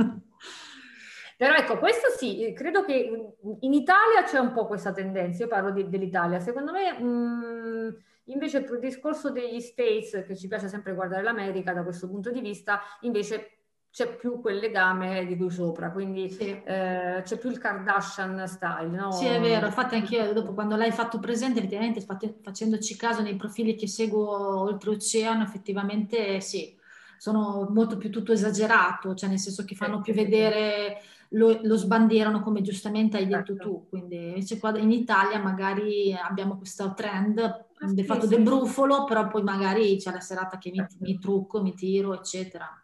Però 1.37 1.55
ecco, 1.55 1.79
questo 1.79 2.09
sì, 2.17 2.53
credo 2.55 2.85
che 2.85 3.35
in 3.61 3.73
Italia 3.73 4.23
c'è 4.25 4.39
un 4.39 4.53
po' 4.53 4.67
questa 4.67 4.93
tendenza, 4.93 5.43
io 5.43 5.49
parlo 5.49 5.71
di, 5.71 5.89
dell'Italia, 5.89 6.41
secondo 6.41 6.73
me... 6.73 6.93
Mh, 6.93 7.97
Invece 8.31 8.59
il 8.59 8.79
discorso 8.79 9.31
degli 9.31 9.61
States, 9.61 10.25
che 10.27 10.37
ci 10.37 10.47
piace 10.47 10.69
sempre 10.69 10.95
guardare 10.95 11.23
l'America 11.23 11.73
da 11.73 11.83
questo 11.83 12.09
punto 12.09 12.31
di 12.31 12.41
vista, 12.41 12.81
invece 13.01 13.60
c'è 13.93 14.17
più 14.17 14.41
quel 14.41 14.59
legame 14.59 15.27
di 15.27 15.37
cui 15.37 15.51
sopra, 15.51 15.91
quindi 15.91 16.31
sì. 16.31 16.49
eh, 16.49 17.23
c'è 17.25 17.39
più 17.39 17.51
il 17.51 17.59
Kardashian 17.59 18.47
style, 18.47 18.97
no? 18.97 19.11
Sì, 19.11 19.27
è 19.27 19.41
vero, 19.41 19.67
infatti 19.67 19.97
anche 19.97 20.17
io 20.17 20.33
dopo 20.33 20.55
quando 20.55 20.77
l'hai 20.77 20.93
fatto 20.93 21.19
presente, 21.19 21.59
effettivamente 21.59 22.05
facendoci 22.43 22.97
caso 22.97 23.21
nei 23.21 23.35
profili 23.35 23.75
che 23.75 23.89
seguo 23.89 24.61
oltreoceano, 24.61 25.43
effettivamente 25.43 26.41
sì, 26.41 26.79
sono 27.19 27.69
molto 27.71 27.97
più 27.97 28.11
tutto 28.11 28.33
esagerato, 28.33 29.15
cioè 29.15 29.29
nel 29.29 29.41
senso 29.41 29.65
che 29.65 29.75
fanno 29.75 30.01
più 30.01 30.15
vedere, 30.15 31.03
lo, 31.31 31.59
lo 31.63 31.77
sbandierano 31.77 32.43
come 32.43 32.63
giustamente 32.63 33.17
hai 33.17 33.27
detto 33.27 33.55
certo. 33.55 33.69
tu, 33.69 33.87
quindi 33.89 34.29
invece 34.29 34.59
qua 34.59 34.77
in 34.79 34.93
Italia 34.93 35.41
magari 35.41 36.15
abbiamo 36.15 36.57
questo 36.57 36.95
trend 36.95 37.67
del 37.93 38.05
fatto 38.05 38.27
del 38.27 38.43
brufolo, 38.43 39.03
però 39.05 39.27
poi 39.27 39.43
magari 39.43 39.97
c'è 39.97 40.13
la 40.13 40.21
serata 40.21 40.59
che 40.59 40.71
mi, 40.71 40.87
mi 41.01 41.19
trucco, 41.19 41.61
mi 41.61 41.75
tiro, 41.75 42.15
eccetera. 42.15 42.80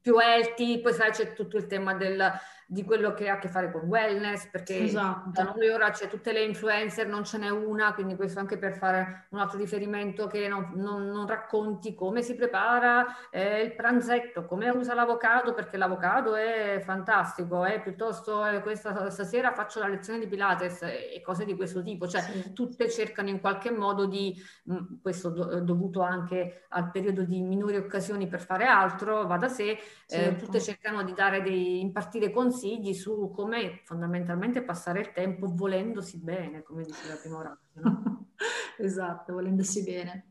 Più 0.00 0.18
healthy, 0.18 0.80
poi 0.80 0.92
sai 0.94 1.10
c'è 1.10 1.32
tutto 1.34 1.56
il 1.56 1.66
tema 1.66 1.94
del 1.94 2.32
di 2.70 2.84
quello 2.84 3.14
che 3.14 3.28
ha 3.28 3.34
a 3.34 3.38
che 3.38 3.48
fare 3.48 3.72
con 3.72 3.88
wellness, 3.88 4.46
perché 4.46 4.84
esatto. 4.84 5.30
da 5.32 5.42
noi 5.42 5.68
ora 5.70 5.90
c'è 5.90 6.06
tutte 6.06 6.30
le 6.30 6.44
influencer, 6.44 7.08
non 7.08 7.24
ce 7.24 7.38
n'è 7.38 7.48
una, 7.50 7.92
quindi 7.94 8.14
questo 8.14 8.38
anche 8.38 8.58
per 8.58 8.76
fare 8.76 9.26
un 9.30 9.40
altro 9.40 9.58
riferimento 9.58 10.28
che 10.28 10.46
non, 10.46 10.70
non, 10.76 11.08
non 11.08 11.26
racconti 11.26 11.96
come 11.96 12.22
si 12.22 12.36
prepara 12.36 13.28
eh, 13.30 13.62
il 13.62 13.74
pranzetto, 13.74 14.44
come 14.44 14.68
usa 14.68 14.94
l'avocado, 14.94 15.52
perché 15.52 15.76
l'avocado 15.76 16.36
è 16.36 16.80
fantastico, 16.84 17.64
eh, 17.64 17.80
piuttosto 17.80 18.46
eh, 18.46 18.60
questa 18.60 19.10
stasera 19.10 19.50
faccio 19.50 19.80
la 19.80 19.88
lezione 19.88 20.20
di 20.20 20.28
Pilates 20.28 20.82
e 20.82 21.20
cose 21.24 21.44
di 21.44 21.56
questo 21.56 21.82
tipo, 21.82 22.06
cioè 22.06 22.20
sì. 22.20 22.52
tutte 22.52 22.88
cercano 22.88 23.30
in 23.30 23.40
qualche 23.40 23.72
modo 23.72 24.06
di, 24.06 24.40
mh, 24.62 24.74
mm, 24.74 24.84
questo 25.02 25.30
do, 25.30 25.58
dovuto 25.58 26.02
anche 26.02 26.66
al 26.68 26.92
periodo 26.92 27.24
di 27.24 27.42
minori 27.42 27.78
occasioni 27.78 28.28
per 28.28 28.40
fare 28.40 28.66
altro, 28.66 29.26
va 29.26 29.38
da 29.38 29.48
sé, 29.48 29.70
eh, 29.70 29.78
certo. 30.06 30.44
tutte 30.44 30.60
cercano 30.60 31.02
di 31.02 31.14
dare 31.14 31.42
dei, 31.42 31.80
impartire 31.80 32.30
consigli 32.30 32.58
consigli 32.60 32.92
su 32.92 33.30
come 33.34 33.80
fondamentalmente 33.84 34.62
passare 34.62 35.00
il 35.00 35.12
tempo 35.12 35.50
volendosi 35.50 36.18
bene, 36.18 36.62
come 36.62 36.84
diceva 36.84 37.14
prima 37.14 37.38
Orazio. 37.38 37.80
No? 37.82 38.26
esatto, 38.78 39.32
volendosi 39.32 39.82
bene. 39.82 40.24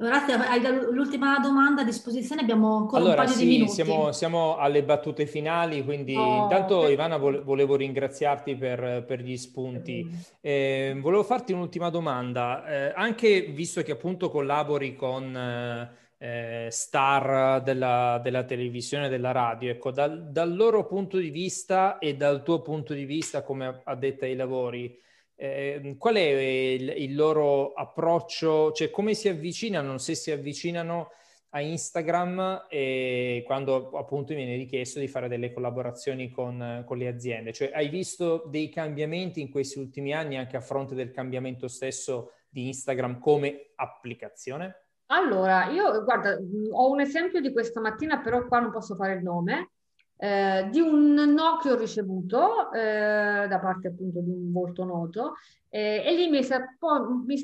Grazie, 0.00 0.34
hai 0.34 0.62
l'ultima 0.92 1.40
domanda 1.40 1.82
a 1.82 1.84
disposizione, 1.84 2.42
abbiamo 2.42 2.76
ancora 2.76 3.02
allora, 3.02 3.22
un 3.22 3.26
paio 3.26 3.36
sì, 3.36 3.44
di 3.44 3.50
minuti. 3.50 3.72
Siamo, 3.72 4.12
siamo 4.12 4.56
alle 4.56 4.84
battute 4.84 5.26
finali, 5.26 5.84
quindi 5.84 6.14
oh, 6.14 6.42
intanto 6.44 6.82
per... 6.82 6.92
Ivana 6.92 7.16
volevo 7.16 7.74
ringraziarti 7.74 8.54
per, 8.54 9.04
per 9.04 9.20
gli 9.20 9.36
spunti. 9.36 10.08
Eh, 10.40 10.96
volevo 11.00 11.24
farti 11.24 11.52
un'ultima 11.52 11.90
domanda, 11.90 12.64
eh, 12.64 12.92
anche 12.94 13.46
visto 13.46 13.82
che 13.82 13.90
appunto 13.90 14.30
collabori 14.30 14.94
con 14.94 15.36
eh, 15.36 15.90
star 16.70 17.62
della, 17.62 18.20
della, 18.22 18.44
televisione 18.44 19.08
della 19.08 19.30
radio, 19.30 19.70
ecco, 19.70 19.92
dal, 19.92 20.30
dal 20.30 20.54
loro 20.54 20.84
punto 20.86 21.16
di 21.18 21.30
vista 21.30 21.98
e 21.98 22.16
dal 22.16 22.42
tuo 22.42 22.60
punto 22.60 22.92
di 22.92 23.04
vista 23.04 23.42
come 23.42 23.82
addetta 23.84 24.24
ai 24.24 24.34
lavori, 24.34 25.00
eh, 25.36 25.94
qual 25.96 26.16
è 26.16 26.20
il, 26.20 26.88
il, 26.96 27.14
loro 27.14 27.72
approccio, 27.72 28.72
cioè 28.72 28.90
come 28.90 29.14
si 29.14 29.28
avvicinano, 29.28 29.98
se 29.98 30.16
si 30.16 30.32
avvicinano 30.32 31.10
a 31.50 31.60
Instagram 31.60 32.66
e 32.68 33.44
quando 33.46 33.90
appunto 33.96 34.34
viene 34.34 34.56
richiesto 34.56 34.98
di 34.98 35.08
fare 35.08 35.28
delle 35.28 35.52
collaborazioni 35.52 36.30
con, 36.30 36.82
con, 36.84 36.98
le 36.98 37.06
aziende. 37.06 37.52
Cioè 37.52 37.70
hai 37.72 37.88
visto 37.88 38.44
dei 38.48 38.68
cambiamenti 38.68 39.40
in 39.40 39.50
questi 39.50 39.78
ultimi 39.78 40.12
anni 40.12 40.36
anche 40.36 40.56
a 40.56 40.60
fronte 40.60 40.96
del 40.96 41.12
cambiamento 41.12 41.68
stesso 41.68 42.32
di 42.48 42.66
Instagram 42.66 43.20
come 43.20 43.70
applicazione? 43.76 44.87
Allora, 45.10 45.70
io 45.70 46.04
guarda, 46.04 46.38
ho 46.72 46.90
un 46.90 47.00
esempio 47.00 47.40
di 47.40 47.50
questa 47.52 47.80
mattina, 47.80 48.20
però 48.20 48.46
qua 48.46 48.60
non 48.60 48.70
posso 48.70 48.94
fare 48.94 49.14
il 49.14 49.22
nome, 49.22 49.70
eh, 50.16 50.68
di 50.70 50.80
un 50.80 51.14
no 51.14 51.58
che 51.62 51.70
ho 51.70 51.76
ricevuto 51.78 52.70
eh, 52.72 53.46
da 53.48 53.58
parte 53.58 53.88
appunto 53.88 54.20
di 54.20 54.30
un 54.30 54.50
volto 54.52 54.84
noto 54.84 55.34
eh, 55.70 56.02
e 56.04 56.14
lì 56.14 56.28
mi 56.28 56.42
si, 56.42 56.52
è 56.52 56.58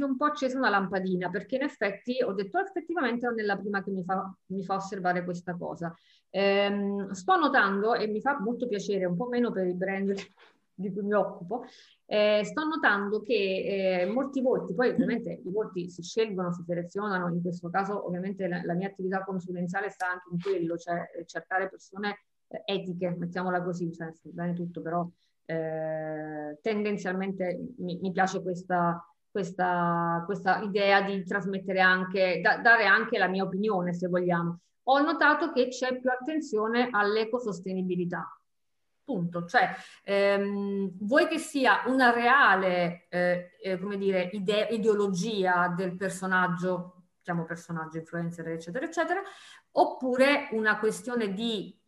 un 0.04 0.16
po' 0.16 0.24
accesa 0.24 0.58
una 0.58 0.68
lampadina 0.70 1.30
perché 1.30 1.54
in 1.56 1.62
effetti 1.62 2.20
ho 2.22 2.32
detto 2.32 2.58
effettivamente 2.58 3.26
non 3.26 3.38
è 3.38 3.42
la 3.42 3.56
prima 3.56 3.82
che 3.82 3.90
mi 3.92 4.02
fa, 4.04 4.34
mi 4.46 4.64
fa 4.64 4.74
osservare 4.74 5.24
questa 5.24 5.56
cosa. 5.56 5.94
Ehm, 6.30 7.12
sto 7.12 7.36
notando 7.36 7.94
e 7.94 8.08
mi 8.08 8.20
fa 8.20 8.38
molto 8.40 8.66
piacere, 8.66 9.06
un 9.06 9.16
po' 9.16 9.28
meno 9.28 9.52
per 9.52 9.66
i 9.66 9.74
brand 9.74 10.12
di 10.74 10.92
cui 10.92 11.02
mi 11.02 11.14
occupo, 11.14 11.64
eh, 12.06 12.42
sto 12.44 12.64
notando 12.64 13.20
che 13.22 14.02
eh, 14.02 14.06
molti 14.06 14.40
volti, 14.40 14.74
poi 14.74 14.90
ovviamente 14.90 15.40
i 15.44 15.50
volti 15.50 15.88
si 15.88 16.02
scelgono, 16.02 16.52
si 16.52 16.62
selezionano, 16.62 17.28
in 17.28 17.40
questo 17.40 17.70
caso 17.70 18.06
ovviamente 18.06 18.46
la, 18.46 18.62
la 18.64 18.74
mia 18.74 18.88
attività 18.88 19.24
consulenziale 19.24 19.88
sta 19.90 20.10
anche 20.10 20.28
in 20.32 20.40
quello, 20.40 20.76
cioè 20.76 21.08
cercare 21.26 21.68
persone 21.68 22.24
etiche, 22.64 23.14
mettiamola 23.16 23.62
così, 23.62 23.92
cioè, 23.92 24.12
bene 24.22 24.52
tutto, 24.52 24.80
però 24.82 25.08
eh, 25.46 26.58
tendenzialmente 26.62 27.58
mi, 27.78 27.98
mi 28.00 28.12
piace 28.12 28.42
questa, 28.42 29.04
questa, 29.30 30.22
questa, 30.24 30.60
idea 30.60 31.02
di 31.02 31.24
trasmettere 31.24 31.80
anche, 31.80 32.40
da, 32.42 32.58
dare 32.58 32.84
anche 32.84 33.18
la 33.18 33.28
mia 33.28 33.44
opinione, 33.44 33.92
se 33.92 34.08
vogliamo. 34.08 34.60
Ho 34.84 35.00
notato 35.00 35.52
che 35.52 35.68
c'è 35.68 35.98
più 35.98 36.10
attenzione 36.10 36.88
all'ecosostenibilità. 36.90 38.38
Punto. 39.04 39.44
Cioè, 39.44 39.68
ehm, 40.02 40.92
vuoi 41.00 41.28
che 41.28 41.38
sia 41.38 41.82
una 41.86 42.10
reale, 42.10 43.06
eh, 43.10 43.50
eh, 43.62 43.78
come 43.78 43.98
dire, 43.98 44.30
ide- 44.32 44.68
ideologia 44.70 45.68
del 45.68 45.94
personaggio, 45.94 47.02
chiamo 47.22 47.44
personaggio, 47.44 47.98
influencer, 47.98 48.48
eccetera, 48.48 48.86
eccetera, 48.86 49.20
oppure 49.72 50.48
una 50.52 50.78
questione 50.78 51.34
di 51.34 51.78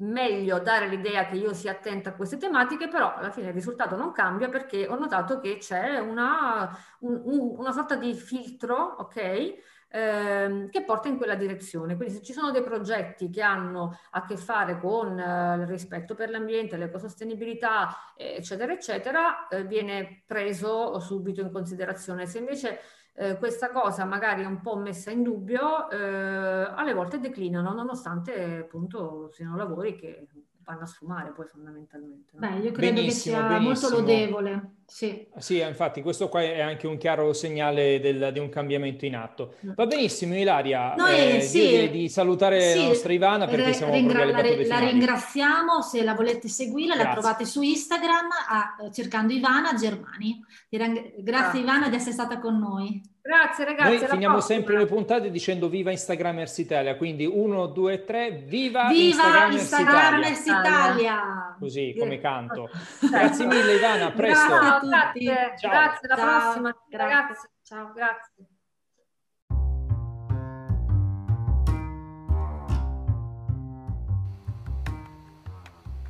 meglio 0.00 0.60
dare 0.60 0.86
l'idea 0.86 1.26
che 1.26 1.34
io 1.36 1.52
sia 1.54 1.72
attenta 1.72 2.10
a 2.10 2.14
queste 2.14 2.36
tematiche, 2.36 2.86
però 2.88 3.14
alla 3.14 3.30
fine 3.32 3.48
il 3.48 3.52
risultato 3.54 3.96
non 3.96 4.12
cambia 4.12 4.48
perché 4.48 4.86
ho 4.86 4.96
notato 4.96 5.40
che 5.40 5.56
c'è 5.58 5.98
una, 5.98 6.70
un, 7.00 7.20
un, 7.24 7.54
una 7.58 7.72
sorta 7.72 7.96
di 7.96 8.14
filtro, 8.14 8.76
ok? 8.76 9.56
Ehm, 9.90 10.68
che 10.68 10.84
porta 10.84 11.08
in 11.08 11.16
quella 11.16 11.34
direzione. 11.34 11.96
Quindi 11.96 12.14
se 12.14 12.22
ci 12.22 12.32
sono 12.34 12.50
dei 12.50 12.62
progetti 12.62 13.30
che 13.30 13.40
hanno 13.40 13.98
a 14.10 14.24
che 14.26 14.36
fare 14.36 14.78
con 14.78 15.18
eh, 15.18 15.56
il 15.60 15.66
rispetto 15.66 16.14
per 16.14 16.28
l'ambiente, 16.30 16.76
l'ecosostenibilità, 16.76 18.12
eccetera, 18.14 18.72
eccetera, 18.72 19.48
eh, 19.48 19.64
viene 19.64 20.24
preso 20.26 20.98
subito 21.00 21.40
in 21.40 21.50
considerazione. 21.50 22.26
Se 22.26 22.38
invece 22.38 22.80
eh, 23.14 23.38
questa 23.38 23.70
cosa 23.70 24.04
magari 24.04 24.42
è 24.42 24.46
un 24.46 24.60
po' 24.60 24.76
messa 24.76 25.10
in 25.10 25.22
dubbio, 25.22 25.88
eh, 25.90 25.96
alle 25.96 26.92
volte 26.92 27.18
declinano, 27.18 27.72
nonostante 27.72 28.58
appunto 28.58 29.30
siano 29.30 29.56
lavori 29.56 29.96
che 29.96 30.26
vanno 30.68 30.82
a 30.82 30.86
sfumare 30.86 31.30
poi 31.30 31.46
fondamentalmente. 31.46 32.32
No? 32.34 32.40
Beh, 32.40 32.56
io 32.58 32.72
credo 32.72 33.00
benissimo, 33.00 33.36
che 33.36 33.42
sia 33.42 33.58
benissimo. 33.58 33.90
molto 33.90 34.00
lodevole. 34.00 34.70
Sì. 34.84 35.26
sì, 35.36 35.60
infatti 35.60 36.00
questo 36.00 36.28
qua 36.28 36.40
è 36.40 36.60
anche 36.60 36.86
un 36.86 36.96
chiaro 36.96 37.34
segnale 37.34 38.00
del, 38.00 38.30
di 38.32 38.38
un 38.38 38.48
cambiamento 38.48 39.04
in 39.06 39.16
atto. 39.16 39.56
Mm. 39.64 39.72
Va 39.74 39.86
benissimo 39.86 40.34
Ilaria, 40.34 40.94
Noi, 40.94 41.36
eh, 41.36 41.40
sì, 41.40 41.90
di 41.90 42.08
salutare 42.08 42.72
sì, 42.72 42.78
la 42.78 42.86
nostra 42.88 43.12
Ivana 43.12 43.46
perché 43.46 43.72
siamo 43.72 43.92
ringra- 43.92 44.24
la, 44.24 44.42
la 44.42 44.78
ringraziamo, 44.78 45.82
se 45.82 46.02
la 46.02 46.14
volete 46.14 46.48
seguire 46.48 46.94
Grazie. 46.94 47.04
la 47.04 47.12
trovate 47.12 47.44
su 47.44 47.62
Instagram 47.62 48.28
a, 48.48 48.90
cercando 48.90 49.32
Ivana 49.32 49.74
Germani. 49.74 50.42
Grazie 50.68 51.60
ah. 51.60 51.62
Ivana 51.62 51.88
di 51.88 51.96
essere 51.96 52.12
stata 52.12 52.38
con 52.38 52.58
noi. 52.58 53.00
Grazie 53.28 53.66
ragazzi. 53.66 53.90
Noi 53.90 54.08
finiamo 54.08 54.36
prossima. 54.36 54.58
sempre 54.58 54.78
le 54.78 54.86
puntate 54.86 55.30
dicendo 55.30 55.68
viva 55.68 55.90
Instagramers 55.90 56.56
Italia, 56.56 56.96
quindi 56.96 57.26
uno, 57.26 57.66
due, 57.66 58.02
tre, 58.06 58.30
viva, 58.30 58.88
viva 58.88 59.04
Instagramers, 59.04 59.60
Instagramers 59.60 60.46
Italia. 60.46 60.62
Italia. 60.62 61.56
Così 61.58 61.94
come 61.98 62.20
canto. 62.20 62.70
Grazie 63.10 63.44
mille 63.44 63.74
Ivana, 63.74 64.06
a 64.06 64.10
presto. 64.12 64.46
Grazie 64.48 64.68
a 64.68 64.78
tutti. 64.78 65.24
Grazie, 65.24 65.68
grazie 65.68 66.08
alla 66.08 66.16
Ciao. 66.16 66.40
prossima. 66.40 66.76
Grazie. 66.88 66.96
Ragazzi. 66.96 67.48
Ciao, 67.64 67.92
grazie. 67.92 68.44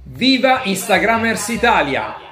Viva 0.04 0.62
Instagramers 0.62 1.48
Italia! 1.48 2.27